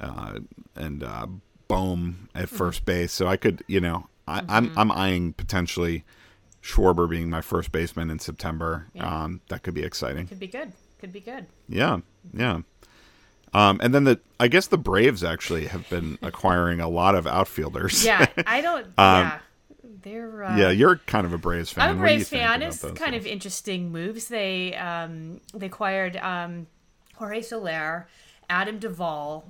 [0.00, 0.38] uh,
[0.76, 1.26] and uh,
[1.68, 3.12] Bohm at first base.
[3.12, 6.04] So I could, you know, I, I'm I'm eyeing potentially
[6.62, 8.88] Schwarber being my first baseman in September.
[8.94, 9.24] Yeah.
[9.24, 10.26] Um, that could be exciting.
[10.26, 10.72] Could be good.
[11.04, 11.46] Could be good.
[11.68, 11.98] Yeah,
[12.32, 12.60] yeah.
[13.52, 17.26] Um, and then the I guess the Braves actually have been acquiring a lot of
[17.26, 18.02] outfielders.
[18.02, 18.86] Yeah, I don't.
[18.98, 19.38] yeah,
[20.02, 20.44] they're.
[20.44, 21.90] Uh, Um, yeah, you're kind of a Braves fan.
[21.90, 22.62] I'm a What do you Braves fan.
[22.62, 23.14] It's kind guys?
[23.16, 24.28] of interesting moves.
[24.28, 26.68] They um, they acquired um,
[27.16, 28.08] Jorge Soler,
[28.48, 29.44] Adam Duvall.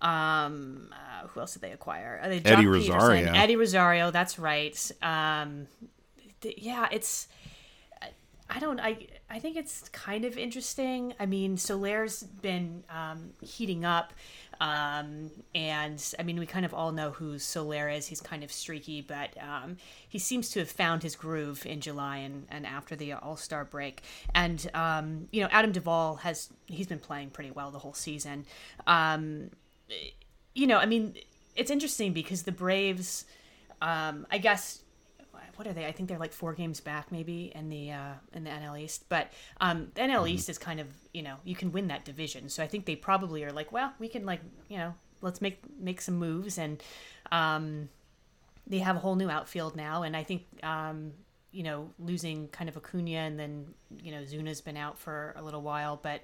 [0.00, 2.18] Um, uh, who else did they acquire?
[2.22, 3.32] Uh, they Eddie Pederson, Rosario.
[3.34, 4.10] Eddie Rosario.
[4.10, 4.90] That's right.
[5.02, 5.66] Um,
[6.40, 7.28] th- yeah, it's.
[8.50, 8.80] I don't.
[8.80, 11.12] I I think it's kind of interesting.
[11.18, 14.12] I mean, Soler's been um, heating up,
[14.60, 18.06] um, and I mean, we kind of all know who Soler is.
[18.06, 19.76] He's kind of streaky, but um,
[20.08, 23.64] he seems to have found his groove in July and, and after the All Star
[23.64, 24.02] break.
[24.36, 28.46] And um, you know, Adam Duvall has he's been playing pretty well the whole season.
[28.86, 29.50] Um,
[30.54, 31.16] you know, I mean,
[31.56, 33.24] it's interesting because the Braves,
[33.82, 34.83] um, I guess
[35.56, 35.86] what are they?
[35.86, 39.04] I think they're like four games back, maybe in the uh, in the NL East.
[39.08, 42.48] But um, the NL East is kind of you know you can win that division,
[42.48, 45.60] so I think they probably are like, well, we can like you know let's make
[45.78, 46.82] make some moves, and
[47.32, 47.88] um,
[48.66, 51.12] they have a whole new outfield now, and I think um,
[51.52, 53.66] you know losing kind of Acuna and then
[54.02, 56.22] you know Zuna's been out for a little while, but.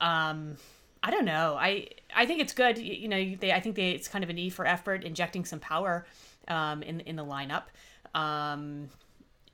[0.00, 0.56] Um,
[1.02, 1.56] I don't know.
[1.58, 2.78] I I think it's good.
[2.78, 5.44] You, you know, they I think they it's kind of an E for effort, injecting
[5.44, 6.06] some power
[6.48, 7.64] um, in in the lineup.
[8.14, 8.88] Um,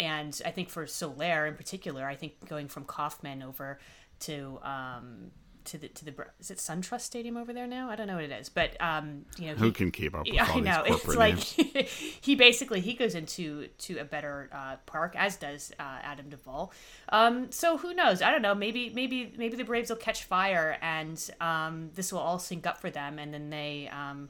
[0.00, 3.78] and I think for Soler in particular, I think going from Kauffman over
[4.20, 5.30] to um,
[5.64, 7.88] to the to the is it SunTrust Stadium over there now?
[7.90, 10.38] I don't know what it is, but um, you know who can keep up with
[10.38, 11.38] all I know these it's like
[12.18, 16.72] he basically he goes into to a better uh, park, as does uh, Adam Duvall.
[17.10, 18.20] Um, so who knows?
[18.22, 18.54] I don't know.
[18.54, 22.80] Maybe maybe maybe the Braves will catch fire, and um, this will all sync up
[22.80, 24.28] for them, and then they um,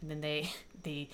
[0.00, 0.50] and then they
[0.82, 1.08] they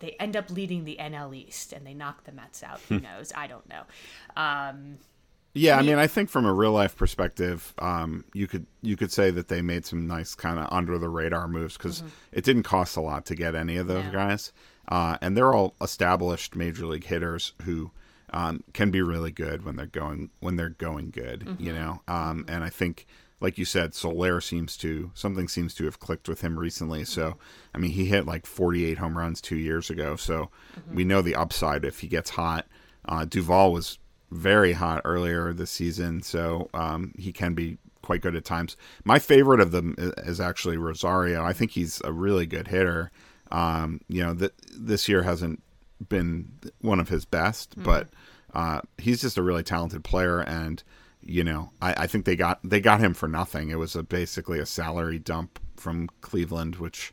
[0.00, 2.80] they end up leading the NL East, and they knock the Mets out.
[2.88, 3.32] Who knows?
[3.36, 3.82] I don't know.
[4.36, 4.98] Um,
[5.52, 9.10] Yeah, I mean, I think from a real life perspective, um, you could you could
[9.12, 12.62] say that they made some nice kind of under the radar moves because it didn't
[12.62, 14.12] cost a lot to get any of those No.
[14.12, 14.52] guys,
[14.88, 17.90] uh, and they're all established major league hitters who
[18.32, 22.00] um, can be really good when they're going when they're going good, you know.
[22.06, 23.06] Um, and I think,
[23.40, 27.04] like you said, Soler seems to something seems to have clicked with him recently.
[27.04, 27.36] So,
[27.74, 30.50] I mean, he hit like 48 home runs two years ago, so
[30.92, 32.66] we know the upside if he gets hot.
[33.06, 33.98] Uh, Duvall was
[34.30, 38.76] very hot earlier this season, so um, he can be quite good at times.
[39.04, 41.42] My favorite of them is actually Rosario.
[41.44, 43.10] I think he's a really good hitter.
[43.50, 45.62] Um, you know, th- this year hasn't
[46.08, 48.08] been one of his best, but
[48.54, 50.40] uh, he's just a really talented player.
[50.40, 50.82] And
[51.30, 53.70] you know, I, I think they got they got him for nothing.
[53.70, 57.12] It was a, basically a salary dump from Cleveland, which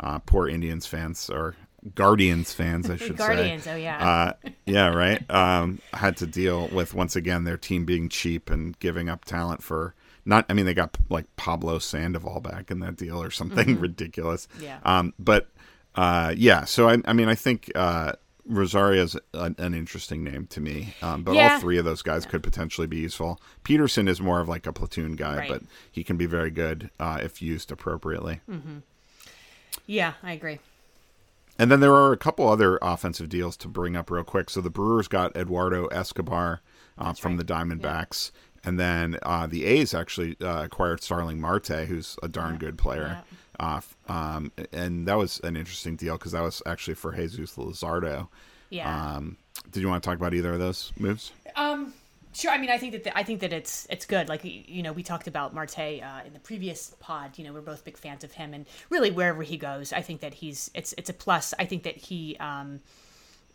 [0.00, 1.54] uh, poor Indians fans or
[1.94, 4.08] Guardians fans, I should say, Guardians, oh yeah.
[4.08, 5.22] uh, yeah, right.
[5.30, 9.62] Um, had to deal with once again their team being cheap and giving up talent
[9.62, 10.46] for not.
[10.48, 14.48] I mean, they got like Pablo Sandoval back in that deal or something ridiculous.
[14.54, 14.64] Mm-hmm.
[14.64, 14.78] Yeah.
[14.84, 15.50] Um, but
[15.94, 18.12] uh, yeah, so I, I mean, I think uh,
[18.48, 20.94] Rosario's an, an interesting name to me.
[21.02, 21.54] Um, but Yeah.
[21.54, 23.40] all three of those guys could potentially be useful.
[23.64, 25.50] Pederson is more of like a platoon guy, Right.
[25.50, 28.40] but he can be very good uh, if used appropriately.
[29.86, 30.58] yeah, I agree.
[31.58, 34.48] And then there are a couple other offensive deals to bring up real quick.
[34.48, 36.60] So the Brewers got Eduardo Escobar
[36.96, 37.44] uh, from right.
[37.46, 38.30] the Diamondbacks.
[38.64, 43.22] And then uh, the A's actually uh, acquired Starling Marte, who's a darn good player.
[43.60, 47.56] Uh, f- um, and that was an interesting deal because that was actually for Jesus
[47.56, 48.28] Luzardo.
[48.70, 49.16] Yeah.
[49.16, 49.36] Um,
[49.70, 51.32] did you want to talk about either of those moves?
[51.56, 51.92] Um,
[52.32, 52.50] sure.
[52.50, 54.28] I mean, I think that the, I think that it's it's good.
[54.28, 57.38] Like you know, we talked about Marte uh, in the previous pod.
[57.38, 60.20] You know, we're both big fans of him, and really wherever he goes, I think
[60.20, 61.54] that he's it's it's a plus.
[61.58, 62.36] I think that he.
[62.38, 62.80] Um,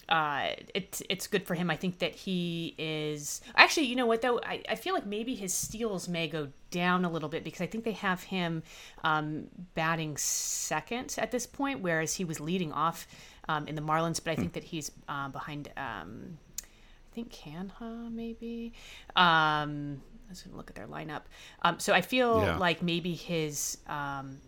[0.10, 1.70] uh, it's it's good for him.
[1.70, 3.86] I think that he is actually.
[3.88, 4.39] You know what though?
[4.44, 7.68] I, I feel like maybe his steals may go down a little bit because I
[7.68, 8.63] think they have him
[9.04, 13.08] um, batting second at this point, whereas he was leading off
[13.48, 14.20] um, in the Marlins.
[14.24, 15.70] But I think that he's uh, behind.
[15.78, 18.74] Um, I think Canha maybe.
[19.16, 21.22] Um, I was gonna look at their lineup.
[21.62, 22.58] Um, so I feel Yeah.
[22.58, 24.39] like maybe his um,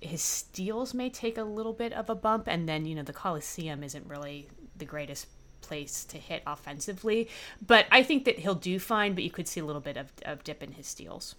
[0.00, 3.12] his steals may take a little bit of a bump, and then you know the
[3.12, 4.48] Coliseum isn't really
[4.80, 5.28] the greatest
[5.60, 7.28] place to hit offensively.
[7.64, 9.14] But I think that he'll do fine.
[9.14, 11.36] But you could see a little bit of, of dip in his steals.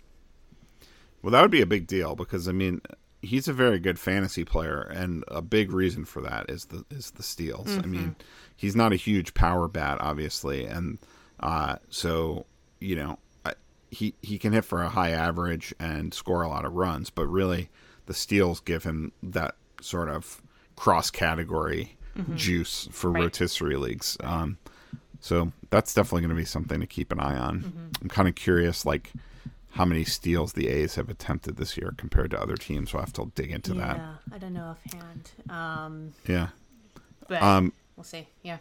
[1.22, 2.82] Well, that would be a big deal because I mean,
[3.22, 7.12] he's a very good fantasy player, and a big reason for that is the is
[7.12, 7.78] the steals.
[7.78, 8.16] I mean,
[8.56, 10.98] he's not a huge power bat, obviously, and
[11.40, 12.46] uh, so
[12.80, 13.20] you know,
[13.92, 17.28] he he can hit for a high average and score a lot of runs, but
[17.28, 17.70] really,
[18.06, 20.42] the steals give him that sort of
[20.76, 21.98] cross category
[22.36, 23.24] juice for Right.
[23.24, 24.17] rotisserie leagues.
[24.21, 24.58] Um,
[25.19, 27.91] so that's definitely going to be something to keep an eye on.
[28.02, 29.12] I'm kind of curious, like
[29.71, 32.93] how many steals the A's have attempted this year compared to other teams.
[32.93, 33.97] We'll have to dig into that.
[33.97, 35.32] Yeah, I don't know offhand.
[35.50, 36.50] Um, Yeah.
[37.28, 38.28] but Um, we'll see.
[38.43, 38.58] Yeah.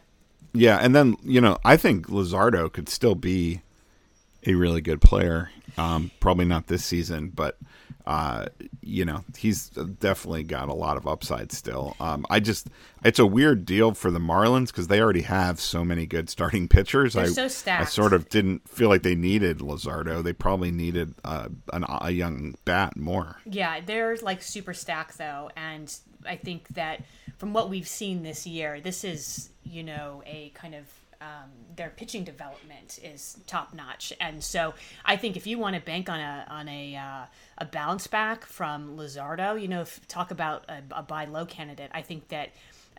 [0.53, 3.63] Yeah, and then you know, I think Luzardo could still be
[4.47, 5.51] a really good player.
[5.79, 7.59] Um, probably not this season, but
[8.07, 8.47] uh,
[8.83, 11.97] you know he's definitely got a lot of upside still.
[12.01, 12.69] Um, I just
[13.05, 16.67] it's a weird deal for the Marlins because they already have so many good starting
[16.67, 17.15] pitchers.
[17.15, 17.83] They're I, so stacked.
[17.83, 20.23] I sort of didn't feel like they needed Luzardo.
[20.23, 23.37] They probably needed uh, an, a young bat more.
[23.45, 25.95] Yeah, they're like super stacked though, and
[26.27, 27.05] I think that
[27.39, 30.87] from what we've seen this year, this is you know a kind of
[31.21, 35.81] um, their pitching development is top notch, and so I think if you want to
[35.83, 37.25] bank on a on a uh,
[37.59, 41.91] a bounce back from Luzardo, you know, if, talk about a, a buy low candidate,
[41.93, 42.51] I think that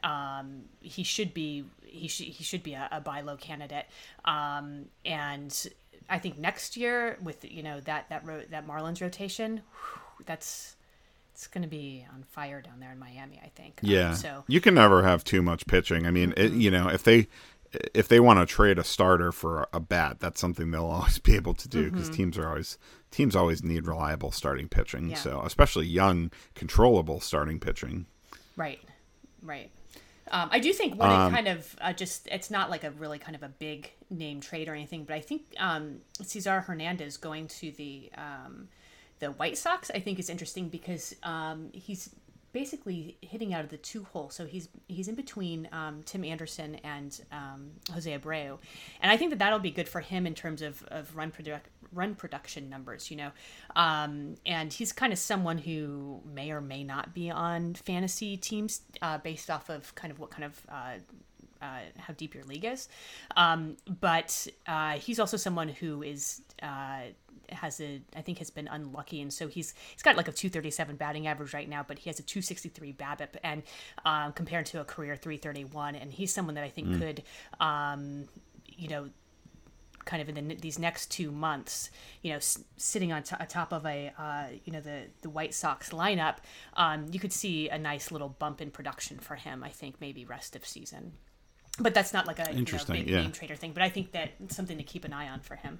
[0.03, 3.85] um, he should be he should he should be a, a buy low candidate,
[4.25, 5.67] um, and
[6.09, 10.75] I think next year with you know that that ro- that Marlins rotation, whew, that's
[11.33, 13.39] it's going to be on fire down there in Miami.
[13.43, 13.79] I think.
[13.83, 14.13] Um, Yeah.
[14.13, 16.05] so you can never have too much pitching.
[16.05, 17.27] I mean, it, you know, if they
[17.93, 21.35] if they want to trade a starter for a bat, that's something they'll always be
[21.35, 22.77] able to do because teams are always
[23.11, 25.09] teams always need reliable starting pitching.
[25.09, 25.17] Yeah.
[25.17, 28.05] So especially young, controllable starting pitching.
[28.55, 28.79] Right,
[29.41, 29.71] right.
[30.29, 33.19] Um, I do think what it kind of uh, just it's not like a really
[33.19, 37.47] kind of a big name trade or anything, but I think um, Cesar Hernandez going
[37.47, 38.69] to the um,
[39.19, 42.09] the White Sox I think is interesting because um, he's
[42.53, 44.29] basically hitting out of the two hole.
[44.29, 48.57] So he's he's in between um, Tim Anderson and um, Jose Abreu,
[49.01, 51.69] and I think that that'll be good for him in terms of, of run product
[51.93, 53.11] run production numbers.
[53.11, 53.31] You know,
[53.75, 58.81] um, and he's kind of someone who may or may not be on fantasy teams
[59.01, 60.97] uh, based off of kind of what kind of uh,
[61.61, 62.89] uh, how deep your league is.
[63.37, 67.01] Um, but uh, he's also someone who is uh,
[67.53, 70.95] has a I think has been unlucky, and so he's he's got like a 237
[70.95, 73.63] batting average right now, but he has a 263 BABIP, and
[74.05, 77.23] um, compared to a career 331, and he's someone that I think could.
[77.59, 78.27] Um,
[78.65, 79.09] you know,
[80.05, 81.89] kind of in the, these next two months,
[82.21, 85.53] you know, s- sitting on t- top of a, uh, you know, the the White
[85.53, 86.37] Sox lineup,
[86.75, 89.63] um, you could see a nice little bump in production for him.
[89.63, 91.13] I think maybe rest of season,
[91.79, 93.21] but that's not like a you know, big yeah.
[93.21, 93.73] name trader thing.
[93.73, 95.79] But I think that something to keep an eye on for him.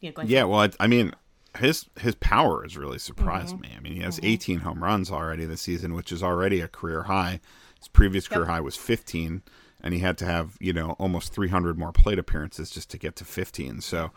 [0.00, 1.12] You know, going Yeah, well, I, I mean,
[1.58, 3.62] his his power has really surprised Mm-hmm.
[3.62, 3.74] me.
[3.76, 7.04] I mean, he has 18 home runs already this season, which is already a career
[7.04, 7.40] high.
[7.78, 8.50] His previous career Yep.
[8.50, 9.42] high was 15,
[9.80, 13.16] and he had to have you know almost 300 more plate appearances just to get
[13.16, 13.80] to 15.
[13.80, 14.10] So,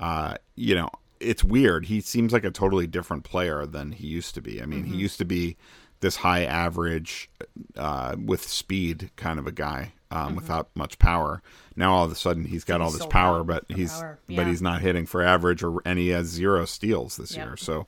[0.00, 0.90] uh, you know,
[1.20, 1.86] it's weird.
[1.86, 4.60] He seems like a totally different player than he used to be.
[4.60, 4.92] I mean, Mm-hmm.
[4.94, 5.56] he used to be
[6.00, 7.30] this high average
[7.76, 11.42] uh, with speed kind of a guy um, without much power.
[11.76, 12.84] Now all of a sudden he's got Mm-hmm.
[12.86, 14.18] he's all this power, but he's power.
[14.28, 17.46] but he's not hitting for average, or and he has zero steals this Yep.
[17.46, 17.56] year.
[17.56, 17.86] So,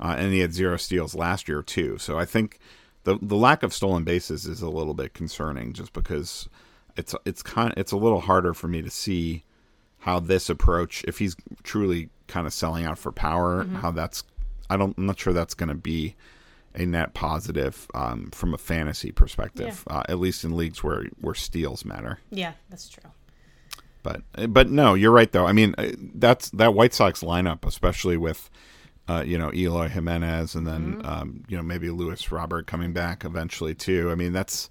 [0.00, 1.98] uh, and he had zero steals last year too.
[1.98, 2.58] So I think
[3.04, 6.48] the the lack of stolen bases is a little bit concerning, just because
[6.96, 9.44] it's it's kind it's a little harder for me to see
[10.00, 13.76] how this approach, if he's truly kind of selling out for power, Mm-hmm.
[13.76, 14.22] how that's
[14.70, 16.14] I don't I'm not sure that's going to be
[16.74, 21.34] a net positive um, from a fantasy perspective, uh, at least in leagues where where
[21.34, 22.18] steals matter.
[22.30, 23.10] yeah, that's true.
[24.02, 25.46] But but no, you're right though.
[25.46, 28.50] I mean, uh, that's that White Sox lineup, especially with
[29.08, 33.24] uh, you know Eloy Jimenez and then um, you know maybe Luis Robert coming back
[33.24, 34.10] eventually too.
[34.10, 34.68] I mean, that's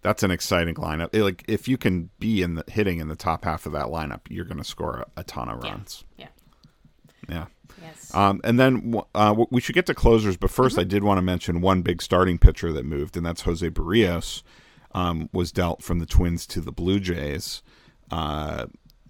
[0.00, 1.10] that's an exciting lineup.
[1.14, 3.86] It- like if you can be in the hitting in the top half of that
[3.86, 5.70] lineup, you're going to score a, a ton of Yeah.
[5.70, 6.04] runs.
[6.16, 6.26] Yeah.
[7.28, 7.46] Yeah.
[7.82, 8.14] Yes.
[8.14, 11.22] Um, and then uh, we should get to closers, but 1st I did want to
[11.22, 14.42] mention one big starting pitcher that moved, and that's Jose Berrios.
[14.94, 17.62] Um, was dealt from the Twins to the Blue Jays.
[18.10, 18.66] Uh,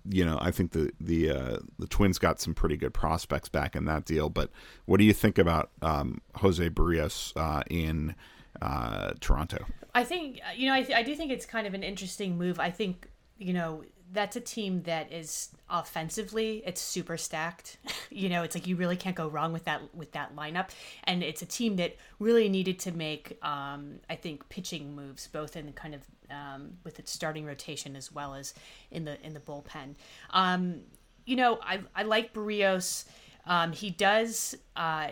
[0.09, 3.77] you know, I think the the uh, the Twins got some pretty good prospects back
[3.77, 4.29] in that deal.
[4.29, 4.51] But
[4.85, 8.15] what do you think about um, Jose Berrios uh, in
[8.61, 9.65] uh, Toronto?
[9.95, 12.59] I think you know I, I do think it's kind of an interesting move.
[12.59, 13.09] I think
[13.39, 17.79] you know that's a team that is offensively it's super stacked.
[18.11, 20.69] you know, it's like you really can't go wrong with that with that lineup,
[21.05, 25.57] and it's a team that really needed to make um, I think pitching moves both
[25.57, 28.55] in the kind of um, with its starting rotation as well as
[28.91, 29.95] in the in the bullpen.
[30.31, 30.81] Um,
[31.25, 33.05] you know, I I like Berrios.
[33.47, 34.55] Um, he does.
[34.77, 35.11] Uh,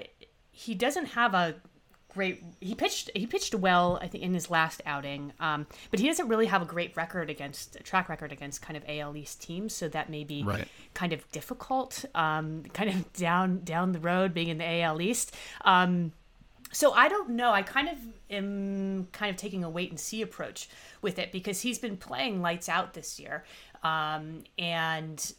[0.50, 1.54] he doesn't have a
[2.10, 2.42] great.
[2.60, 3.10] He pitched.
[3.14, 5.32] He pitched well, I think, in his last outing.
[5.40, 8.76] Um, but he doesn't really have a great record against a track record against kind
[8.76, 9.74] of AL East teams.
[9.74, 10.68] So that may be Right.
[10.94, 12.04] kind of difficult.
[12.14, 15.34] Um, kind of down down the road, being in the AL East.
[15.64, 16.12] Um,
[16.72, 17.50] so I don't know.
[17.52, 17.98] I kind of
[18.30, 20.68] am kind of taking a wait and see approach
[21.02, 23.44] with it because he's been playing lights out this year,
[23.82, 25.32] um, and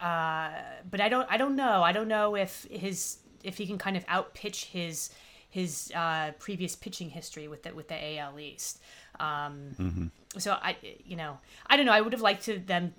[0.00, 0.50] uh,
[0.90, 1.82] but I don't I don't know.
[1.82, 5.10] I don't know if his if he can kind of outpitch his
[5.48, 8.80] his uh, previous pitching history with the with the AL East.
[9.18, 11.92] Um, So I you know I don't know.
[11.92, 12.94] I would have liked to them.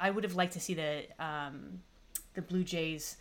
[0.00, 1.80] I would have liked to see the um,
[2.34, 3.16] the Blue Jays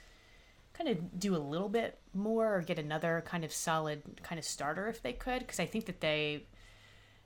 [0.74, 4.46] kind of do a little bit more or get another kind of solid kind of
[4.46, 6.44] starter if they could because I think that they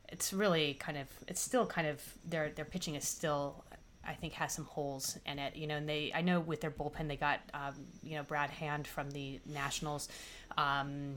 [0.08, 3.66] it's really kind of it's still kind of their their pitching is still
[4.06, 6.72] I think has some holes in it you know and they I know with their
[6.72, 7.74] bullpen they got um,
[8.04, 10.10] you know Brad Hand from the Nationals
[10.58, 11.16] um,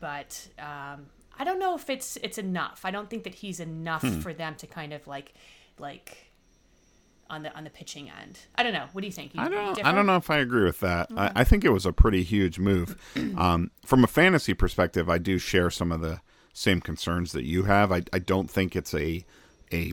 [0.00, 1.06] but um,
[1.38, 4.20] I don't know if it's it's enough I don't think that he's enough Hmm.
[4.20, 5.34] for them to kind of like
[5.78, 6.30] like
[7.28, 9.48] on the on the pitching end I don't know what do you think you, I
[9.48, 9.84] don't.
[9.84, 11.08] I don't know if I agree with that.
[11.16, 12.96] I, I think it was a pretty huge move.
[13.36, 16.20] Um, from a fantasy perspective, I do share some of the
[16.52, 17.90] same concerns that you have.
[17.92, 19.24] I, I don't think it's a
[19.72, 19.92] a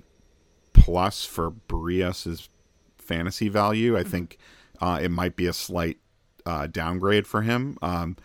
[0.84, 2.50] plus for Berrios's
[2.98, 3.98] fantasy value.
[3.98, 4.38] I think
[4.82, 5.98] uh, it might be a slight
[6.46, 7.78] uh, downgrade for him.
[7.82, 8.18] Um,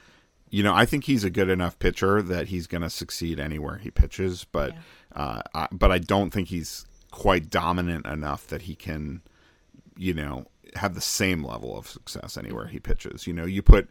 [0.50, 3.76] you know, I think he's a good enough pitcher that he's going to succeed anywhere
[3.76, 4.74] he pitches, but
[5.14, 9.22] uh, I, but I don't think he's quite dominant enough that he can,
[9.96, 13.24] you know, have the same level of success anywhere he pitches.
[13.28, 13.88] You know, you put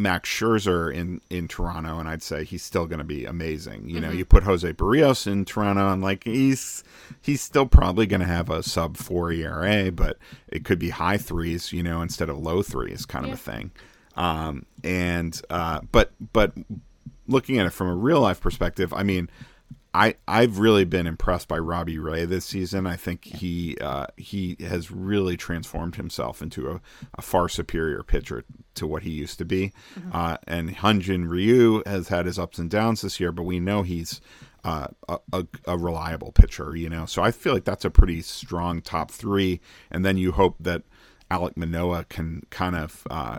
[0.00, 3.88] Max Scherzer in in Toronto, and I'd say he's still going to be amazing.
[3.88, 6.82] You know, you put Jose Berrios in Toronto, and like he's
[7.20, 11.18] he's still probably going to have a sub four ERA, but it could be high
[11.18, 13.70] threes, you know, instead of low threes, kind of a thing.
[14.16, 16.52] Um, and uh, but but
[17.26, 19.30] looking at it from a real life perspective, I mean,
[19.92, 22.86] I I've really been impressed by Robbie Ray this season.
[22.86, 26.80] I think he uh, he has really transformed himself into a,
[27.14, 28.44] a far superior pitcher
[28.74, 29.72] to what he used to be.
[30.12, 33.82] Uh, and Hyunjin Ryu has had his ups and downs this year, but we know
[33.82, 34.20] he's
[34.64, 36.76] uh, a, a, a reliable pitcher.
[36.76, 39.60] You know, so I feel like that's a pretty strong top three.
[39.90, 40.82] And then you hope that
[41.30, 43.38] Alek Manoah can kind of uh,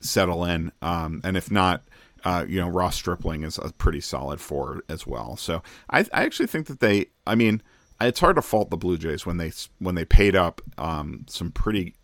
[0.00, 0.72] settle in.
[0.80, 1.82] Um, and if not,
[2.24, 5.36] uh, you know, Ross Stripling is a pretty solid four as well.
[5.36, 7.62] So I, I actually think that they, I mean,
[8.00, 11.50] it's hard to fault the Blue Jays when they when they paid up um, some
[11.50, 11.94] pretty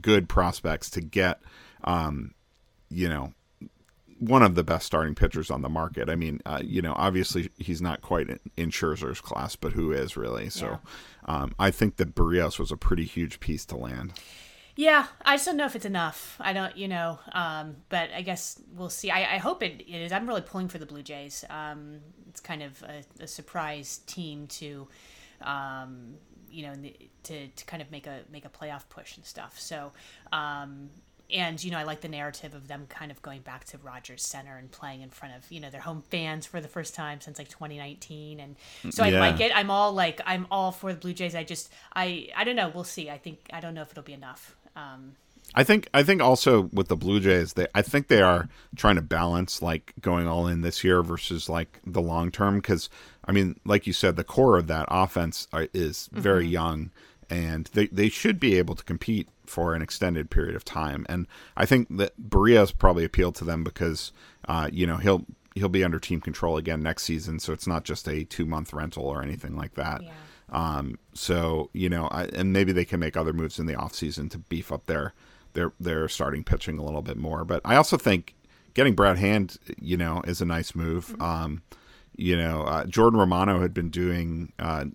[0.00, 1.40] good prospects to get,
[1.84, 2.34] um,
[2.90, 3.32] you know,
[4.18, 6.08] one of the best starting pitchers on the market.
[6.08, 9.92] I mean, uh, you know, obviously he's not quite in, in Scherzer's class, but who
[9.92, 10.50] is really?
[10.50, 10.80] So
[11.26, 14.12] um, I think that Berrios was a pretty huge piece to land.
[14.74, 16.36] Yeah, I just don't know if it's enough.
[16.38, 19.10] I don't, you know, um, but I guess we'll see.
[19.10, 20.12] I, I hope it, it is.
[20.12, 21.44] I'm really pulling for the Blue Jays.
[21.50, 21.98] Um,
[22.28, 24.86] it's kind of a, a surprise team to,
[25.42, 26.14] um,
[26.48, 26.74] you know,
[27.24, 29.58] to, to kind of make a make a playoff push and stuff.
[29.58, 29.90] So,
[30.32, 30.90] um,
[31.30, 34.22] and you know, I like the narrative of them kind of going back to Rogers
[34.22, 37.20] Center and playing in front of you know their home fans for the first time
[37.20, 39.20] since like 2019, and mm, so I Yeah.
[39.20, 39.52] like it.
[39.54, 41.34] I'm all like I'm all for the Blue Jays.
[41.34, 42.70] I just I I don't know.
[42.74, 43.10] We'll see.
[43.10, 44.56] I think I don't know if it'll be enough.
[44.74, 45.16] Um,
[45.54, 48.96] I think I think also with the Blue Jays, they I think they are trying
[48.96, 52.88] to balance like going all in this year versus like the long term because
[53.24, 56.52] I mean, like you said, the core of that offense are, is very mm-hmm.
[56.52, 56.90] young,
[57.28, 61.06] and they they should be able to compete for an extended period of time.
[61.08, 61.26] And
[61.56, 64.12] I think that Berrios probably appealed to them because
[64.48, 65.24] uh, you know he'll
[65.54, 68.72] he'll be under team control again next season, so it's not just a two month
[68.72, 70.02] rental or anything like that.
[70.02, 70.10] Yeah.
[70.50, 74.30] Um, so you know, I, and maybe they can make other moves in the offseason
[74.30, 75.14] to beef up their
[75.52, 77.44] their their starting pitching a little bit more.
[77.44, 78.34] But I also think
[78.74, 81.20] getting Brad Hand, you know, is a nice move.
[81.20, 81.62] Um,
[82.16, 84.86] you know, uh, Jordan Romano had been doing uh,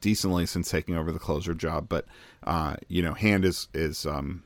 [0.00, 2.06] decently since taking over the closer job, but
[2.44, 4.42] uh, you know, Hand is is um,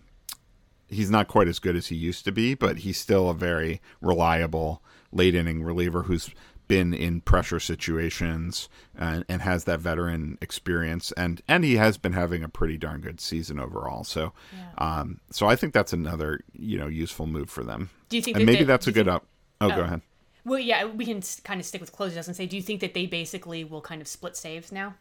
[0.88, 3.80] he's not quite as good as he used to be, but he's still a very
[4.00, 4.82] reliable
[5.12, 6.30] late inning reliever who's
[6.68, 12.12] been in pressure situations and, and has that veteran experience and and he has been
[12.12, 14.04] having a pretty darn good season overall.
[14.04, 14.34] So
[14.76, 17.88] um so I think that's another, you know, useful move for them.
[18.10, 19.24] Do you think and that maybe they- that's a good think- up
[19.62, 20.02] Oh, go ahead.
[20.48, 22.94] Well, yeah, we can kind of stick with closers and say, do you think that
[22.94, 24.94] they basically will kind of split saves now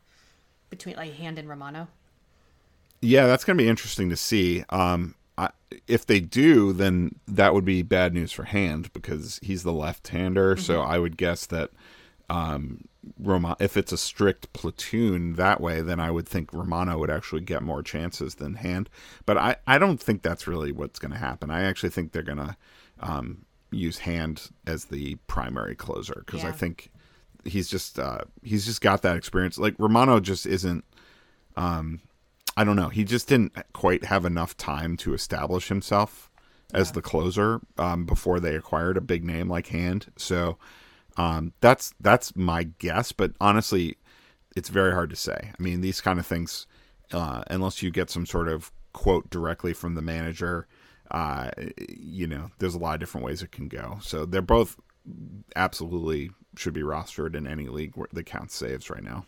[0.69, 1.87] between like Hand and Romano?
[3.01, 4.63] Yeah, that's going to be interesting to see.
[4.69, 5.51] Um, I,
[5.87, 10.57] if they do, then that would be bad news for Hand because he's the left-hander.
[10.57, 11.69] So I would guess that
[12.29, 12.85] um,
[13.19, 17.41] Roma, if it's a strict platoon that way, then I would think Romano would actually
[17.41, 18.89] get more chances than Hand.
[19.25, 21.51] But I, I don't think that's really what's going to happen.
[21.51, 22.57] I actually think they're going to
[22.99, 26.91] um, use Hand as the primary closer because I think
[27.45, 29.57] he's just uh, he's just got that experience.
[29.57, 30.83] Like Romano just isn't.
[32.57, 32.89] I don't know.
[32.89, 36.31] He just didn't quite have enough time to establish himself
[36.73, 40.11] as the closer um, before they acquired a big name like Hand.
[40.17, 40.57] So
[41.17, 43.11] um, that's that's my guess.
[43.11, 43.97] But honestly,
[44.55, 45.51] it's very hard to say.
[45.57, 46.65] I mean, these kind of things,
[47.11, 50.67] uh, unless you get some sort of quote directly from the manager,
[51.11, 51.51] uh,
[51.89, 53.99] you know, there's a lot of different ways it can go.
[54.01, 54.77] So they're both
[55.55, 59.25] absolutely should be rostered in any league that counts saves right now.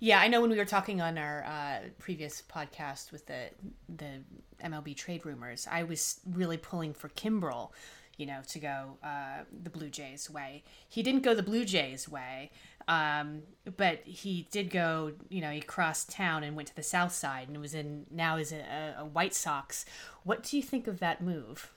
[0.00, 3.50] Yeah, I know when we were talking on our uh, previous podcast with the
[3.88, 4.22] the
[4.62, 7.70] MLB trade rumors, I was really pulling for Kimbrel,
[8.16, 10.62] you know, to go uh, the Blue Jays way.
[10.88, 12.52] He didn't go the Blue Jays way,
[12.88, 13.42] um,
[13.76, 15.12] but he did go.
[15.28, 18.38] You know, he crossed town and went to the South Side, and was in now
[18.38, 19.84] is a, a White Sox.
[20.24, 21.70] What do you think of that move?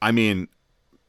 [0.00, 0.48] I mean,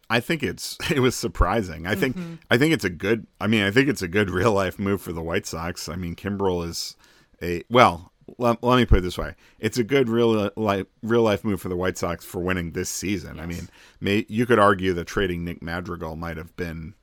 [0.09, 1.87] I think it's it was surprising.
[1.87, 2.35] I think Mm-hmm.
[2.51, 3.25] I think it's a good.
[3.39, 5.87] I mean, I think it's a good real life move for the White Sox.
[5.87, 6.95] I mean, Kimbrel is
[7.41, 8.11] a well.
[8.37, 11.61] Let, let me put it this way: it's a good real life real life move
[11.61, 13.39] for the White Sox for winning this season.
[13.39, 13.69] I mean,
[14.01, 16.95] may, you could argue that trading Nick Madrigal might have been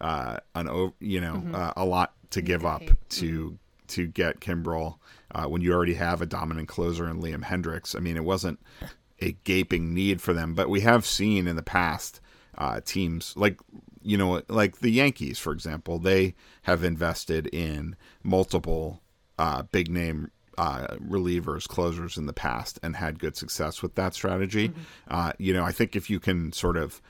[0.00, 4.98] uh, an you know uh, a lot to give up to to get Kimbrel
[5.34, 7.96] uh, when you already have a dominant closer in Liam Hendriks.
[7.96, 8.58] I mean, it wasn't
[9.20, 12.20] a gaping need for them, but we have seen in the past
[12.58, 13.58] uh, teams like
[14.02, 19.02] you know like the Yankees, for example, they have invested in multiple
[19.38, 20.30] uh, big name.
[20.58, 24.72] Uh, relievers, closers in the past, and had good success with that strategy.
[25.06, 27.02] Uh, you know, I think if you can sort of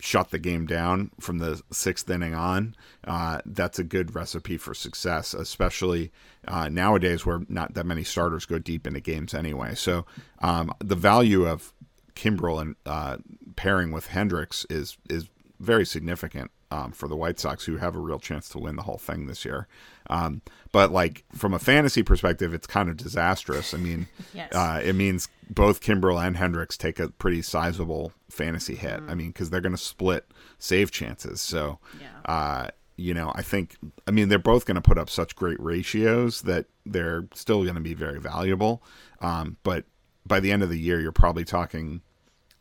[0.00, 2.74] shut the game down from the sixth inning on,
[3.04, 6.10] uh, that's a good recipe for success, especially
[6.48, 9.74] uh, nowadays where not that many starters go deep into games anyway.
[9.74, 10.06] So
[10.40, 11.72] um, the value of
[12.14, 13.18] Kimbrel and uh,
[13.56, 15.28] pairing with Hendriks is is
[15.58, 18.82] very significant um, for the White Sox, who have a real chance to win the
[18.82, 19.66] whole thing this year.
[20.08, 20.42] Um,
[20.72, 23.74] but like from a fantasy perspective, it's kind of disastrous.
[23.74, 24.52] I mean, Yes.
[24.54, 29.00] uh, it means both Kimbrel and Hendriks take a pretty sizable fantasy hit.
[29.08, 30.26] I mean, because they're going to split
[30.58, 31.40] save chances.
[31.40, 32.32] So, Yeah.
[32.32, 35.58] uh, you know, I think, I mean, they're both going to put up such great
[35.58, 38.82] ratios that they're still going to be very valuable.
[39.20, 39.84] Um, but
[40.26, 42.02] by the end of the year, you're probably talking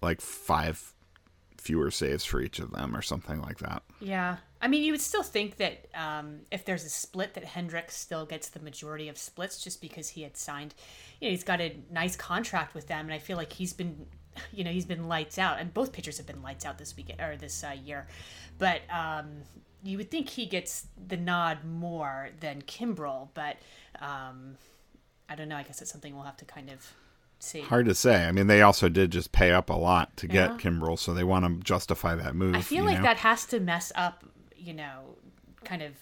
[0.01, 0.93] like five
[1.57, 3.83] fewer saves for each of them or something like that.
[3.99, 4.37] Yeah.
[4.61, 8.25] I mean, you would still think that um, if there's a split, that Hendriks still
[8.25, 10.73] gets the majority of splits just because he had signed,
[11.19, 13.05] you know, he's got a nice contract with them.
[13.05, 14.05] And I feel like he's been,
[14.53, 15.59] you know, he's been lights out.
[15.59, 18.07] And both pitchers have been lights out this weekend or this uh, year.
[18.57, 19.29] But um,
[19.83, 23.29] you would think he gets the nod more than Kimbrel.
[23.33, 23.57] But
[24.01, 24.57] um,
[25.29, 25.57] I don't know.
[25.57, 26.93] I guess it's something we'll have to kind of
[27.39, 27.61] see.
[27.61, 28.25] Hard to say.
[28.25, 30.57] I mean, they also did just pay up a lot to get Yeah.
[30.57, 32.55] Kimbrel, so they want to justify that move.
[32.55, 33.03] I feel like know?
[33.03, 34.23] that has to mess up,
[34.55, 35.15] you know,
[35.63, 35.93] kind of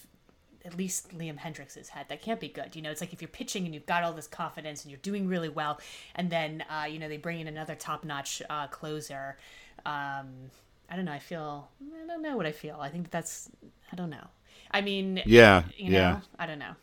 [0.65, 2.07] at least Liam Hendriks' head.
[2.09, 2.75] That can't be good.
[2.75, 4.99] You know, it's like if you're pitching and you've got all this confidence and you're
[5.01, 5.79] doing really well,
[6.15, 9.37] and then uh, you know they bring in another top-notch uh, closer.
[9.85, 10.51] Um,
[10.89, 11.13] I don't know.
[11.13, 11.69] I feel
[12.03, 12.79] I don't know what I feel.
[12.81, 13.49] I think that's
[13.91, 14.27] I don't know.
[14.69, 16.19] I mean, Yeah, you know, yeah.
[16.37, 16.75] I don't know.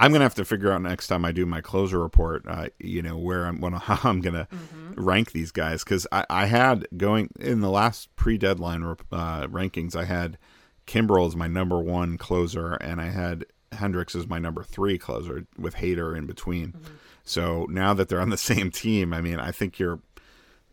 [0.00, 2.44] I'm gonna have to figure out next time I do my closer report.
[2.46, 5.04] Uh, you know where I'm, when, how I'm gonna Mm-hmm.
[5.04, 9.94] rank these guys because I, I had going in the last pre-deadline uh, rankings.
[9.96, 10.38] I had
[10.86, 15.46] Kimbrel as my number one closer, and I had Hendriks as my number three closer
[15.58, 16.68] with Hader in between.
[16.68, 16.94] Mm-hmm.
[17.24, 20.00] So now that they're on the same team, I mean, I think you're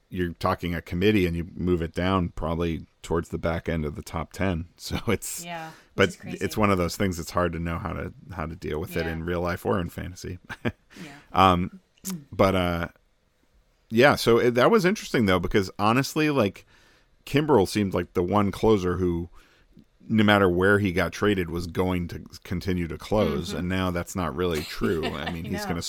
[0.09, 3.95] you're talking a committee, and you move it down probably towards the back end of
[3.95, 4.65] the top ten.
[4.77, 7.19] So it's Yeah, but it's one of those things.
[7.19, 9.79] It's hard to know how to how to deal with it in real life or
[9.79, 10.39] in fantasy.
[10.63, 10.71] yeah.
[11.31, 11.79] Um
[12.31, 12.87] but uh,
[13.89, 14.15] yeah.
[14.15, 16.65] So it, that was interesting though because honestly, like
[17.25, 19.29] Kimbrel seemed like the one closer who,
[20.07, 24.15] no matter where he got traded, was going to continue to close, and now that's
[24.15, 25.05] not really true.
[25.05, 25.81] I mean, I he's gonna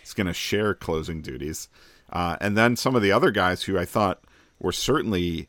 [0.00, 1.68] he's gonna share closing duties,
[2.10, 4.22] uh, and then some of the other guys who I thought
[4.58, 5.48] were certainly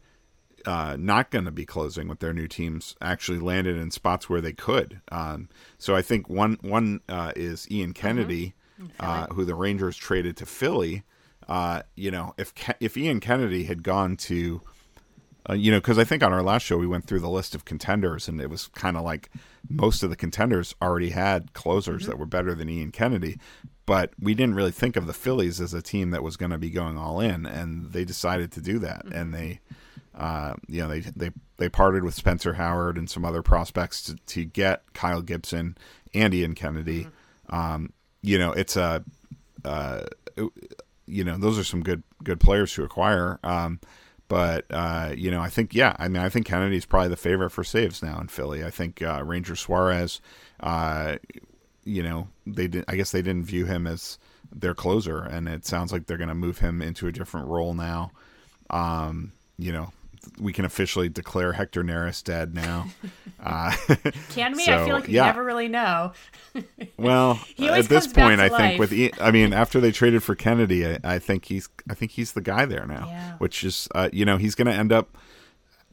[0.68, 4.42] uh, not going to be closing with their new teams actually landed in spots where
[4.42, 5.00] they could.
[5.12, 5.48] Um,
[5.78, 8.54] so I think one one uh, is Ian Kennedy,
[9.00, 11.04] uh, who the Rangers traded to Philly.
[11.48, 14.62] Uh, you know, if Ke- if Ian Kennedy had gone to,
[15.50, 17.56] uh, you know, because I think on our last show we went through the list
[17.56, 19.32] of contenders, and it was kind of like
[19.70, 23.40] most of the contenders already had closers that were better than Ian Kennedy.
[23.86, 26.58] But we didn't really think of the Phillies as a team that was going to
[26.58, 29.62] be going all in, and they decided to do that, and they
[30.18, 34.16] uh, you know, they they they parted with Spencer Howard and some other prospects to,
[34.16, 35.78] to get Kyle Gibson
[36.14, 37.08] and Ian Kennedy.
[37.50, 39.04] Um, you know, it's a
[39.64, 40.02] uh,
[41.06, 43.40] you know, those are some good good players to acquire.
[43.44, 43.80] Um,
[44.28, 47.52] but uh, you know, I think yeah, I mean, I think Kennedy's probably the favorite
[47.52, 48.66] for saves now in Philly.
[48.66, 50.20] I think uh, Ranger Suarez,
[50.60, 51.18] uh,
[51.86, 52.86] you know, they did.
[52.88, 54.18] I guess they didn't view him as
[54.54, 57.74] their closer, and it sounds like they're going to move him into a different role
[57.74, 58.12] now.
[58.70, 59.94] Um, you know,
[60.40, 62.88] we can officially declare Hector Neris dead now.
[63.40, 63.76] uh,
[64.30, 64.64] Can we?
[64.64, 65.26] I feel like you yeah.
[65.26, 66.14] never really know.
[66.98, 70.86] well, at this point, I think with E- I mean, after they traded for Kennedy,
[70.86, 73.08] I, I think he's I think he's the guy there now.
[73.10, 73.38] Yeah.
[73.38, 75.18] Which is, uh, you know, he's going to end up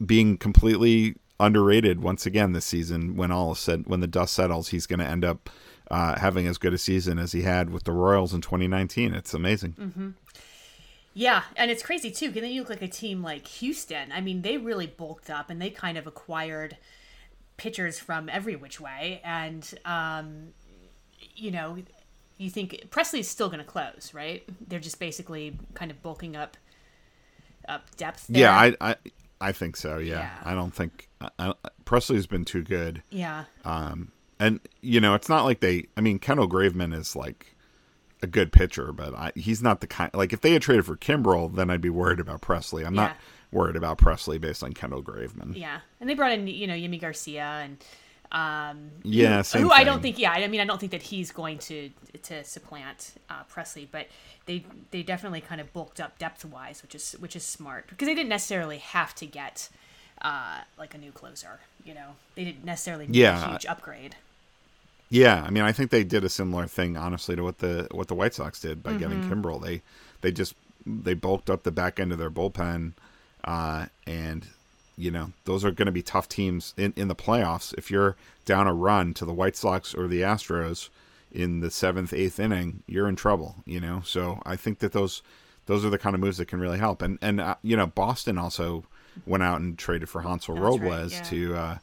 [0.05, 3.15] being completely underrated once again this season.
[3.15, 5.49] When all is said, when the dust settles, he's going to end up
[5.91, 9.13] uh, having as good a season as he had with the Royals in 2019.
[9.13, 9.73] It's amazing.
[9.73, 10.09] Mm-hmm.
[11.17, 12.27] Yeah, and it's crazy too.
[12.27, 14.11] Because then you look like a team like Houston.
[14.11, 16.77] I mean, they really bulked up and they kind of acquired
[17.57, 20.49] pitchers from every which way, and um,
[21.35, 21.77] you know,
[22.37, 24.43] you think Pressly's still going to close, right?
[24.67, 26.57] They're just basically kind of bulking up
[27.67, 28.27] up depth.
[28.27, 28.41] There.
[28.41, 28.95] Yeah, I, I
[29.39, 29.97] I think so.
[29.97, 30.29] Yeah, Yeah.
[30.43, 31.53] I don't think I, I,
[31.85, 33.03] Pressly's been too good.
[33.09, 35.85] yeah, Um, and you know, it's not like they.
[35.95, 37.54] I mean, Kendall Graveman is like
[38.25, 40.11] a good pitcher, but I, he's not the kind.
[40.13, 42.85] Like if they had traded for Kimbrel, then I'd be worried about Pressly.
[42.85, 43.15] I'm not
[43.51, 45.55] worried about Pressly based on Kendall Graveman.
[45.55, 47.77] yeah, and they brought in you know Yimi Garcia and
[48.31, 50.17] um, Yeah, who, who I don't think.
[50.19, 51.89] Yeah, I mean, I don't think that he's going to
[52.23, 54.07] to supplant uh, Pressly, but
[54.45, 58.07] they they definitely kind of bulked up depth wise, which is which is smart because
[58.07, 59.69] they didn't necessarily have to get
[60.21, 61.59] uh, like a new closer.
[61.85, 63.45] You know, they didn't necessarily need Yeah.
[63.45, 64.15] a huge upgrade.
[65.09, 68.07] Yeah, I mean, I think they did a similar thing, honestly, to what the what
[68.07, 69.33] the White Sox did by getting Mm-hmm.
[69.33, 69.61] Kimbrel.
[69.63, 69.81] They
[70.21, 72.93] they just they bulked up the back end of their bullpen,
[73.43, 74.47] uh, and
[74.97, 77.73] you know those are going to be tough teams in in the playoffs.
[77.77, 80.89] If you're down a run to the White Sox or the Astros
[81.31, 83.57] in the seventh, eighth inning, you're in trouble.
[83.65, 85.21] You know, so I think that those
[85.67, 87.01] those are the kind of moves that can really help.
[87.03, 88.85] And and uh, you know, Boston also
[89.25, 91.23] went out and traded for Hansel That's right, Robles yeah.
[91.23, 91.55] to.
[91.55, 91.77] Uh,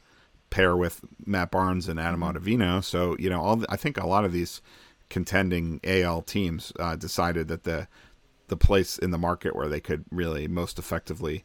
[0.53, 2.85] pair with Matt Barnes and Adam Ottavino.
[2.85, 4.61] So you know, all the, I think a lot of these
[5.09, 7.89] contending AL teams uh, decided that the
[8.49, 11.45] the place in the market where they could really most effectively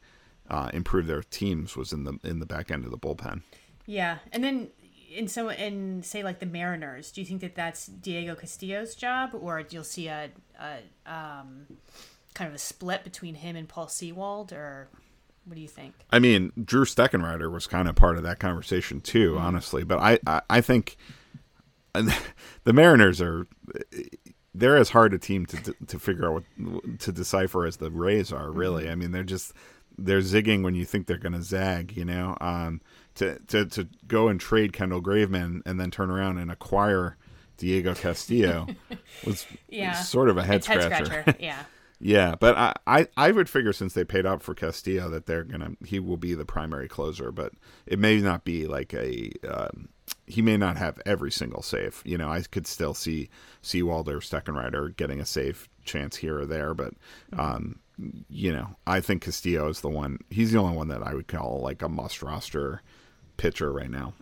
[0.50, 3.42] uh, improve their teams was in the in the back end of the bullpen.
[3.86, 4.68] Yeah, and then
[5.10, 9.32] in some in say like the Mariners, do you think that that's Diego Castillo's job,
[9.34, 10.30] or you'll see a,
[10.60, 11.68] a um,
[12.34, 14.90] kind of a split between him and Paul Sewald, or
[15.48, 15.94] what do you think?
[16.12, 19.84] I mean, Drew Steckenrider was kind of part of that conversation too, honestly.
[19.84, 20.98] But I, I, I think
[21.94, 23.48] the Mariners are
[24.54, 28.32] they're as hard a team to to figure out what to decipher as the Rays
[28.32, 28.52] are.
[28.52, 29.54] Really, I mean, they're just
[29.98, 31.96] they're zigging when you think they're going to zag.
[31.96, 32.82] You know, um,
[33.16, 37.18] to to to go and trade Kendall Graveman and then turn around and acquire
[37.58, 38.68] Diego Castillo
[39.26, 41.36] was Yeah, sort of a head head scratcher.
[41.40, 41.64] yeah,
[42.00, 45.44] Yeah, but I, I, I would figure since they paid up for Castillo that they're
[45.44, 47.54] gonna he will be the primary closer, but
[47.88, 49.90] it may not be like a um,
[50.28, 52.04] he may not have every single save.
[52.06, 53.30] You know, I could still see
[53.62, 56.94] Sewald or Steckenrider getting a save chance here or there, but
[57.34, 57.80] um,
[58.30, 60.20] you know, I think Castillo is the one.
[60.30, 62.84] He's the only one that I would call like a must roster
[63.38, 64.14] pitcher right now.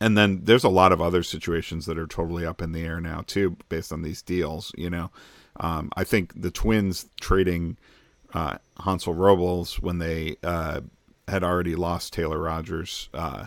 [0.00, 3.00] And then there's a lot of other situations that are totally up in the air
[3.00, 4.72] now too, based on these deals.
[4.76, 5.10] You know,
[5.60, 7.76] um, I think the Twins trading
[8.32, 10.80] uh, Hansel Robles when they uh,
[11.28, 13.46] had already lost Taylor Rogers uh,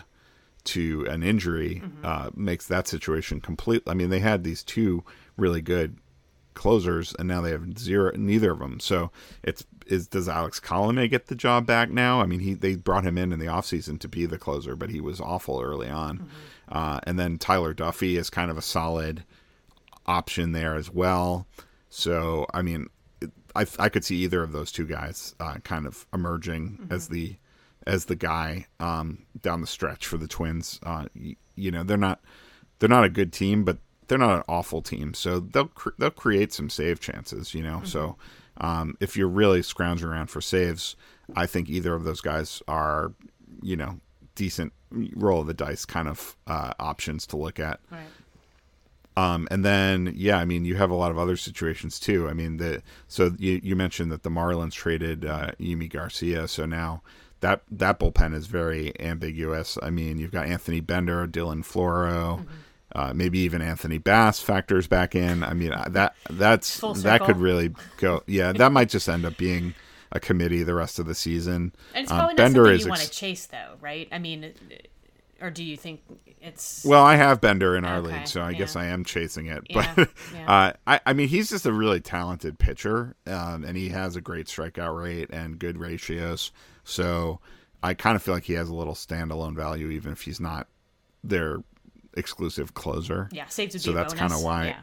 [0.64, 3.82] to an injury uh, makes that situation complete.
[3.86, 5.04] I mean, they had these two
[5.36, 5.98] really good
[6.54, 8.80] closers, and now they have zero, neither of them.
[8.80, 9.10] So
[9.42, 12.20] it's is does Alex Colome get the job back now?
[12.20, 14.90] I mean, he they brought him in in the offseason to be the closer, but
[14.90, 16.28] he was awful early on.
[16.70, 19.24] Uh, and then Tyler Duffey is kind of a solid
[20.06, 21.46] option there as well.
[21.90, 22.88] So I mean,
[23.54, 27.36] I I could see either of those two guys uh, kind of emerging as the
[27.86, 30.78] as the guy um, down the stretch for the Twins.
[30.82, 32.20] Uh, y- you know, they're not
[32.78, 35.14] they're not a good team, but they're not an awful team.
[35.14, 37.54] So they'll cr- they'll create some save chances.
[37.54, 38.16] You know, so
[38.58, 40.96] um, if you're really scrounging around for saves,
[41.34, 43.12] I think either of those guys are
[43.62, 43.98] you know
[44.34, 47.80] decent roll of the dice kind of uh, options to look at.
[47.90, 48.00] right.
[49.18, 52.28] Um, and then, yeah, I mean, you have a lot of other situations too.
[52.28, 56.66] I mean, the so you, you mentioned that the Marlins traded uh, Yimi Garcia, so
[56.66, 57.02] now
[57.40, 59.78] that that bullpen is very ambiguous.
[59.82, 62.46] I mean, you've got Anthony Bender, Dylan Floro,
[62.94, 65.42] uh, maybe even Anthony Bass factors back in.
[65.42, 68.22] I mean, uh, that that's that could really go.
[68.26, 69.74] Yeah, that might just end up being
[70.12, 71.72] a committee the rest of the season.
[71.94, 74.08] And it's Um, not Bender something is you want to chase, though, right?
[74.10, 74.52] I mean,
[75.40, 76.00] or do you think
[76.40, 78.76] it's Well, I have Bender in our Okay, league, so I guess.
[78.76, 79.64] I am chasing it.
[79.70, 80.46] Yeah, But yeah.
[80.50, 84.20] uh, I, I mean, he's just a really talented pitcher, um, and he has a
[84.20, 86.52] great strikeout rate and good ratios.
[86.84, 87.40] So
[87.82, 90.66] I kind of feel like he has a little standalone value, even if he's not
[91.22, 91.58] their
[92.14, 93.28] exclusive closer.
[93.32, 94.80] yeah, saves would So that's kinda why- Yeah.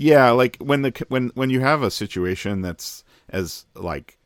[0.00, 4.16] Yeah, like when the when when you have a situation that's as like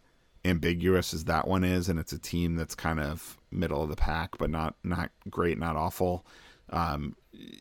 [0.44, 3.96] ambiguous as that one is, and it's a team that's kind of middle of the
[3.96, 6.26] pack, but not not great, not awful.
[6.70, 7.16] Um,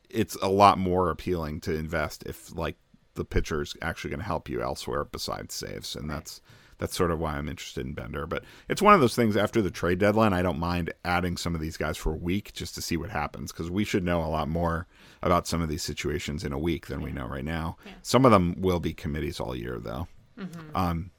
[0.09, 2.77] it's a lot more appealing to invest if like
[3.15, 6.41] the pitcher's actually going to help you elsewhere besides saves, and that's
[6.77, 8.25] that's sort of why I'm interested in Bender.
[8.25, 11.53] But it's one of those things after the trade deadline, I don't mind adding some
[11.53, 14.23] of these guys for a week just to see what happens because we should know
[14.23, 14.87] a lot more
[15.21, 17.77] about some of these situations in a week than we know right now.
[17.85, 17.91] Yeah.
[18.01, 20.07] Some of them will be committees all year, though.
[20.73, 21.11] Um,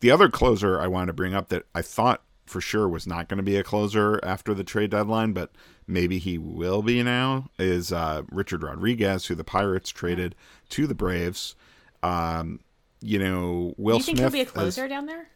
[0.00, 3.28] the other closer I wanted to bring up that I thought for sure was not
[3.28, 5.52] going to be a closer after the trade deadline, but
[5.86, 10.34] maybe he will be now, is uh, Richard Rodriguez, who the Pirates traded
[10.70, 11.54] to the Braves.
[12.02, 12.60] Um,
[13.00, 14.32] you know, Will you think Smith.
[14.32, 15.28] he'll be a has- closer down there?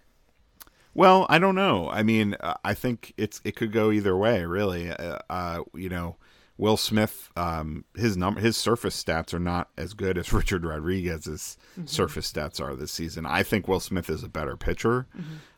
[0.94, 1.90] well, I don't know.
[1.90, 4.90] I mean, uh, I think it's it could go either way, really.
[4.90, 6.16] Uh, uh, you know,
[6.56, 11.56] Will Smith, um, his number, his surface stats are not as good as Richard Rodriguez's
[11.84, 13.26] surface stats are this season.
[13.26, 15.06] I think Will Smith is a better pitcher,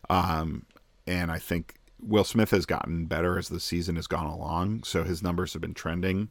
[0.08, 0.64] um,
[1.06, 4.82] and I think Will Smith has gotten better as the season has gone along.
[4.84, 6.28] So his numbers have been trending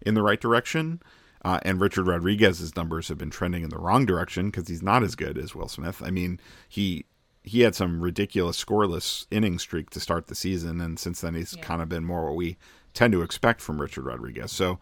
[0.00, 1.00] in the right direction.
[1.44, 5.02] Uh, and Richard Rodriguez's numbers have been trending in the wrong direction because he's not
[5.04, 6.02] as good as Will Smith.
[6.04, 7.04] I mean, he
[7.44, 11.54] he had some ridiculous scoreless inning streak to start the season, and since then he's
[11.56, 11.62] Yeah.
[11.62, 12.58] kind of been more what we
[12.92, 14.50] tend to expect from Richard Rodriguez.
[14.52, 14.78] So,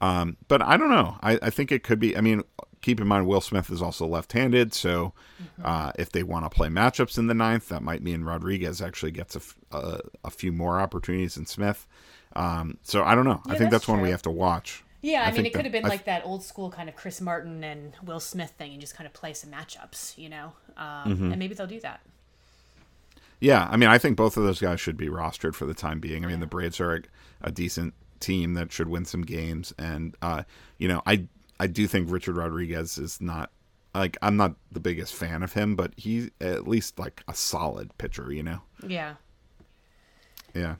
[0.00, 1.16] um, but I don't know.
[1.22, 2.16] I, I think it could be.
[2.16, 2.42] I mean,
[2.80, 5.12] keep in mind Will Smith is also left-handed, so
[5.62, 9.12] uh, if they want to play matchups in the ninth, that might mean Rodriguez actually
[9.12, 11.86] gets a, f- a, a few more opportunities than Smith.
[12.34, 13.40] Um, so I don't know.
[13.46, 14.84] I think that's that's, one we have to watch.
[15.02, 17.20] Yeah, I, mean, it could have been I like that old school kind of Chris
[17.20, 20.52] Martin and Will Smith thing, and just kind of play some matchups, you know.
[20.76, 21.30] Um, Mm-hmm.
[21.30, 22.00] And maybe they'll do that.
[23.38, 26.00] Yeah, I mean, I think both of those guys should be rostered for the time
[26.00, 26.24] being.
[26.24, 27.02] I mean, the Braves are a,
[27.42, 30.42] a decent team that should win some games, and uh,
[30.78, 31.26] you know, I
[31.58, 33.50] I do think Richard Rodriguez is not
[33.94, 37.96] like I'm not the biggest fan of him, but he's at least like a solid
[37.98, 38.32] pitcher.
[38.32, 39.14] You know, Yeah.
[40.54, 40.76] yeah.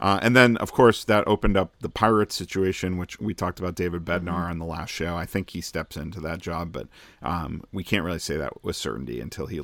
[0.00, 3.74] Uh, and then, of course, that opened up the Pirates situation, which we talked about
[3.74, 4.50] David Bednar Mm-hmm.
[4.50, 5.16] on the last show.
[5.16, 6.88] I think he steps into that job, but
[7.22, 9.60] um, we can't really say that with certainty until he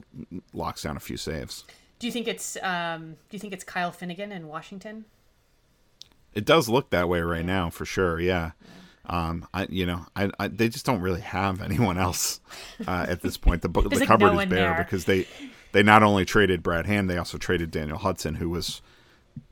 [0.53, 1.65] locks down a few saves.
[1.99, 5.07] Do you think it's um, Do you think it's Kyle Finnegan in Washington?
[6.35, 8.21] It does look that way right now, for sure.
[8.21, 8.53] Yeah.
[9.07, 12.41] Um, I, you know, I, I, they just don't really have anyone else
[12.87, 13.63] uh, at this point.
[13.63, 14.85] The, the like cupboard no is bare there.
[14.85, 15.27] because they,
[15.73, 18.81] they not only traded Brad Hand, they also traded Daniel Hudson, who was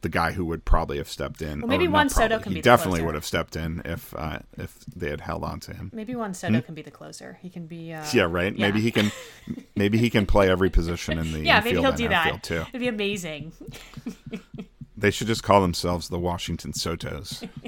[0.03, 1.61] the guy who would probably have stepped in.
[1.61, 4.14] Well, maybe Or not Soto can he be the definitely would have stepped in if
[4.14, 5.90] uh, if they had held on to him.
[5.94, 7.38] Maybe Juan Soto can be the closer.
[7.40, 7.92] He can be.
[7.92, 8.16] Uh, Hmm?
[8.16, 8.57] Yeah, right.
[8.57, 9.11] Maybe he can,
[9.76, 12.42] maybe he can play every position in the Yeah, maybe he'll do that.
[12.42, 12.64] too.
[12.68, 13.53] It'd be amazing.
[14.96, 17.48] They should just call themselves the Washington Sotos.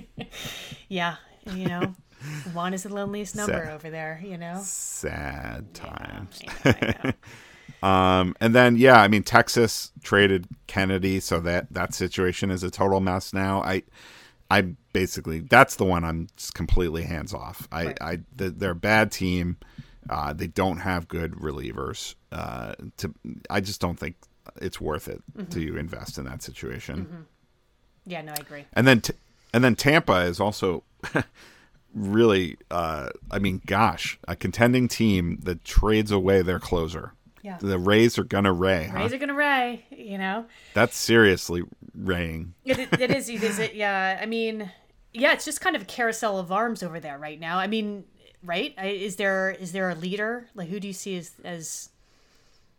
[0.89, 1.17] Yeah,
[1.55, 1.95] you know,
[2.53, 3.73] one is the loneliest number Sad.
[3.73, 4.21] over there.
[4.25, 4.61] You know.
[4.63, 6.41] Sad times.
[6.65, 7.13] I know, I know.
[7.83, 12.71] Um, and then yeah, I mean Texas traded Kennedy, so that that situation is a
[12.71, 13.61] total mess now.
[13.63, 13.83] I,
[14.49, 14.61] I
[14.93, 17.67] basically that's the one I'm just completely hands off.
[17.73, 17.99] I, Right.
[18.01, 19.57] I they're a bad team.
[20.09, 22.15] Uh, they don't have good relievers.
[22.31, 23.13] Uh, to
[23.51, 24.15] I just don't think
[24.61, 25.21] it's worth it
[25.51, 27.27] to invest in that situation.
[28.07, 28.65] Yeah, no, I agree.
[28.75, 29.15] And then t-
[29.53, 30.85] and then Tampa is also
[31.95, 37.13] really uh, I mean gosh, a contending team that trades away their closer.
[37.43, 37.59] Yeah.
[37.61, 38.99] The Rays are gonna ray, huh?
[38.99, 39.85] Rays are gonna ray.
[39.91, 40.47] You know.
[40.75, 41.63] That's seriously
[41.95, 42.55] raying.
[42.65, 43.29] It, it, it is.
[43.29, 43.59] It is.
[43.59, 43.75] It.
[43.75, 44.19] Yeah.
[44.23, 44.71] I mean,
[45.13, 45.33] yeah.
[45.33, 47.59] It's just kind of a carousel of arms over there right now.
[47.59, 48.05] I mean,
[48.45, 48.75] right?
[48.79, 50.47] I- Is there is there a leader?
[50.55, 51.89] Like, who do you see as as?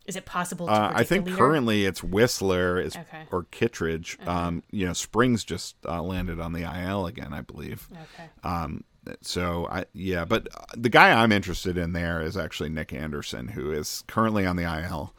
[0.05, 3.23] Is it possible to Uh, I think currently it's Whistler is Okay.
[3.31, 4.17] or Kittredge.
[4.27, 7.87] Um, you know, Springs just uh, landed on the IL again, I believe.
[7.91, 8.29] Okay.
[8.43, 8.83] Um,
[9.21, 13.49] so I yeah, but uh, the guy I'm interested in there is actually Nick Anderson,
[13.49, 15.13] who is currently on the IL,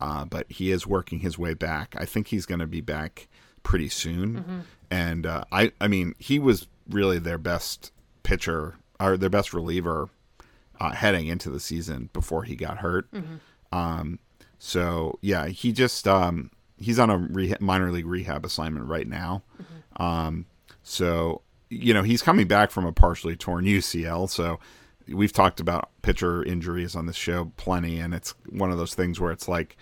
[0.00, 1.94] uh, but he is working his way back.
[1.98, 3.28] I think he's going to be back
[3.62, 4.60] pretty soon, Mm-hmm.
[4.90, 10.08] and uh, I I mean he was really their best pitcher or their best reliever
[10.80, 13.08] uh, heading into the season before he got hurt.
[13.72, 14.18] Um,
[14.62, 19.42] so yeah, he just um, he's on a minor league rehab assignment right now.
[19.96, 20.44] Um,
[20.82, 21.40] so
[21.70, 24.28] you know he's coming back from a partially torn UCL.
[24.28, 24.60] So
[25.08, 29.18] we've talked about pitcher injuries on this show plenty, and it's one of those things
[29.18, 29.78] where it's like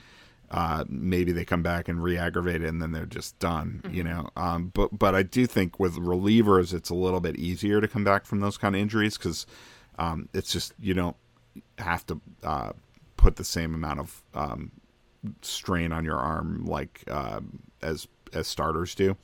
[0.53, 3.83] uh, maybe they come back and re-aggravate it, and then they're just done.
[3.91, 7.81] You know, um, but but I do think with relievers, it's a little bit easier
[7.81, 9.45] to come back from those kind of injuries because
[9.99, 11.17] um, it's just you don't
[11.79, 12.73] have to uh,
[13.19, 14.71] put the same amount of um,
[15.43, 19.17] strain on your arm like um, as as starters do.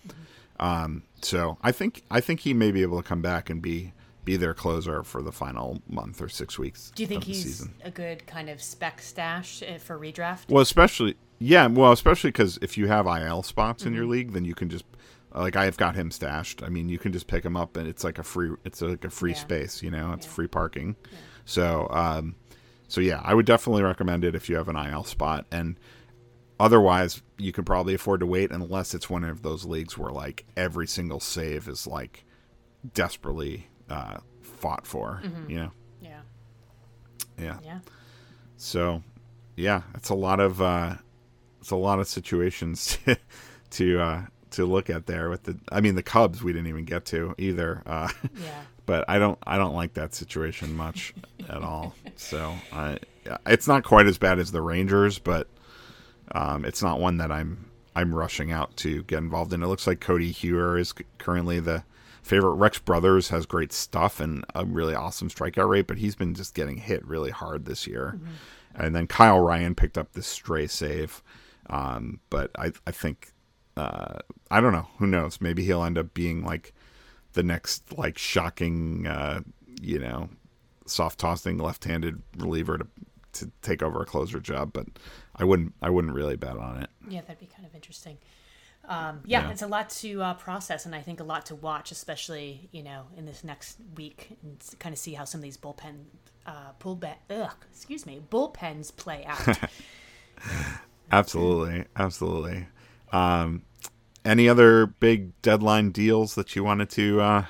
[0.60, 3.92] Um, so I think I think he may be able to come back and be
[4.24, 6.92] be their closer for the final month or six weeks.
[6.94, 7.74] Do you think he's season.
[7.84, 10.48] a good kind of spec stash uh, for redraft?
[10.50, 13.96] Well, especially yeah, well, especially because if you have IL spots in Mm-hmm.
[13.96, 14.84] your league, then you can just
[15.34, 16.62] like I've got him stashed.
[16.62, 19.04] I mean, you can just pick him up, and it's like a free, it's like
[19.04, 19.38] a free Yeah.
[19.38, 19.82] space.
[19.82, 20.32] You know, it's Yeah.
[20.32, 20.94] free parking.
[21.44, 22.36] So, um,
[22.88, 25.46] so yeah, I would definitely recommend it if you have an IL spot.
[25.50, 25.78] And
[26.60, 30.44] otherwise, you can probably afford to wait unless it's one of those leagues where like
[30.56, 32.24] every single save is like
[32.92, 35.22] desperately uh, fought for.
[35.48, 35.70] You know.
[36.00, 36.20] Yeah.
[37.38, 37.58] Yeah.
[37.64, 37.78] Yeah.
[38.56, 39.02] So,
[39.56, 40.94] yeah, it's a lot of uh,
[41.60, 43.16] it's a lot of situations to
[43.70, 45.30] to, uh, to look at there.
[45.30, 47.82] With the, I mean, the Cubs we didn't even get to either.
[47.86, 48.08] Uh,
[48.42, 48.62] Yeah.
[48.86, 51.14] But I don't I don't like that situation much
[51.48, 51.94] at all.
[52.16, 52.98] So I
[53.46, 55.48] it's not quite as bad as the Rangers, but
[56.32, 59.62] um, it's not one that I'm I'm rushing out to get involved in.
[59.62, 61.84] It looks like Codi Heuer is currently the
[62.22, 62.54] favorite.
[62.54, 66.54] Rex Brothers has great stuff and a really awesome strikeout rate, but he's been just
[66.54, 68.18] getting hit really hard this year.
[68.74, 71.22] And then Kyle Ryan picked up this stray save,
[71.70, 73.32] um, but I I think
[73.76, 74.18] uh,
[74.50, 74.88] I don't know.
[74.98, 75.40] Who knows?
[75.40, 76.74] Maybe he'll end up being like
[77.34, 79.40] the next like shocking, uh,
[79.80, 80.30] you know,
[80.86, 82.86] soft tossing left-handed reliever to
[83.34, 84.72] to take over a closer job.
[84.72, 84.86] But
[85.36, 86.90] I wouldn't I wouldn't really bet on it.
[87.08, 88.18] Yeah, that'd be kind of interesting.
[88.86, 89.50] Um, yeah, Yeah.
[89.50, 92.82] it's a lot to uh, process, and I think a lot to watch, especially you
[92.82, 96.04] know in this next week, and kind of see how some of these bullpen,
[96.46, 99.58] uh, pull ugh, excuse me, bullpens play out.
[101.12, 102.66] Absolutely, absolutely.
[103.12, 103.62] Um,
[104.24, 107.44] any other big deadline deals that you wanted to uh,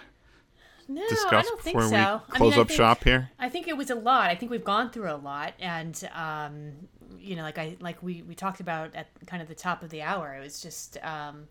[0.89, 1.97] no, I discuss don't think before so.
[1.97, 3.31] we I close mean, up think- shop here?
[3.39, 4.31] I think it was a lot.
[4.31, 6.73] I think we've gone through a lot, and um,
[7.19, 9.91] you know, like I like we we talked about at kind of the top of
[9.91, 10.35] the hour.
[10.35, 11.47] It was just um,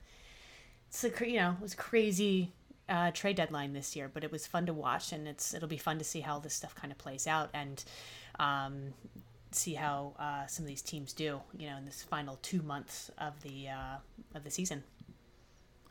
[0.87, 2.53] it's a you know it was crazy
[2.89, 5.77] uh, trade deadline this year, but it was fun to watch, and it's it'll be
[5.77, 7.83] fun to see how this stuff kind of plays out and
[8.39, 8.93] um,
[9.51, 11.41] see how uh, some of these teams do.
[11.57, 13.97] You know, in this final two months of the uh,
[14.35, 14.83] of the season.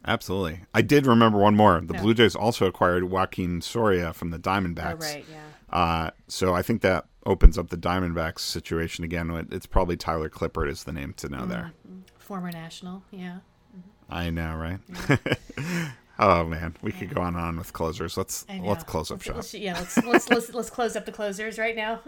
[0.04, 0.60] Absolutely.
[0.74, 1.80] I did remember one more.
[1.80, 2.00] The Yeah.
[2.02, 4.94] Blue Jays also acquired Joakim Soria from the Diamondbacks.
[4.94, 5.76] Oh right, yeah.
[5.76, 9.46] Uh, so I think that opens up the Diamondbacks situation again.
[9.52, 11.72] It's probably Tyler Clippard is the name to know there.
[12.18, 13.38] Former national, yeah.
[14.10, 14.78] I know, right?
[16.18, 18.16] oh man, we could go on and on with closers.
[18.18, 19.36] Let's let's close up Let's- shop.
[19.36, 22.00] let's- yeah, let's let's, let's let's close up the closers right now.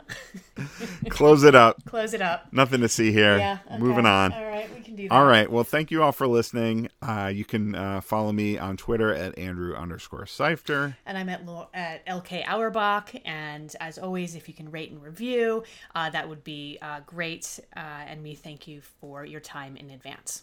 [1.09, 1.83] close it up.
[1.87, 2.53] Close it up.
[2.53, 3.39] Nothing to see here.
[3.39, 3.59] Yeah.
[3.67, 3.79] okay.
[3.79, 4.33] Moving on.
[4.33, 5.15] All right, we can do that.
[5.15, 5.51] All right.
[5.51, 6.89] Well, thank you all for listening.
[7.03, 10.97] Uh, you can uh, follow me on Twitter at Andrew underscore Seifter.
[11.07, 15.03] And I'm at Lo- at LK Auerbach, and as always, if you can rate and
[15.03, 15.65] review,
[15.95, 17.61] uh, that would be uh, great.
[17.77, 20.43] Uh, and we thank you for your time in advance.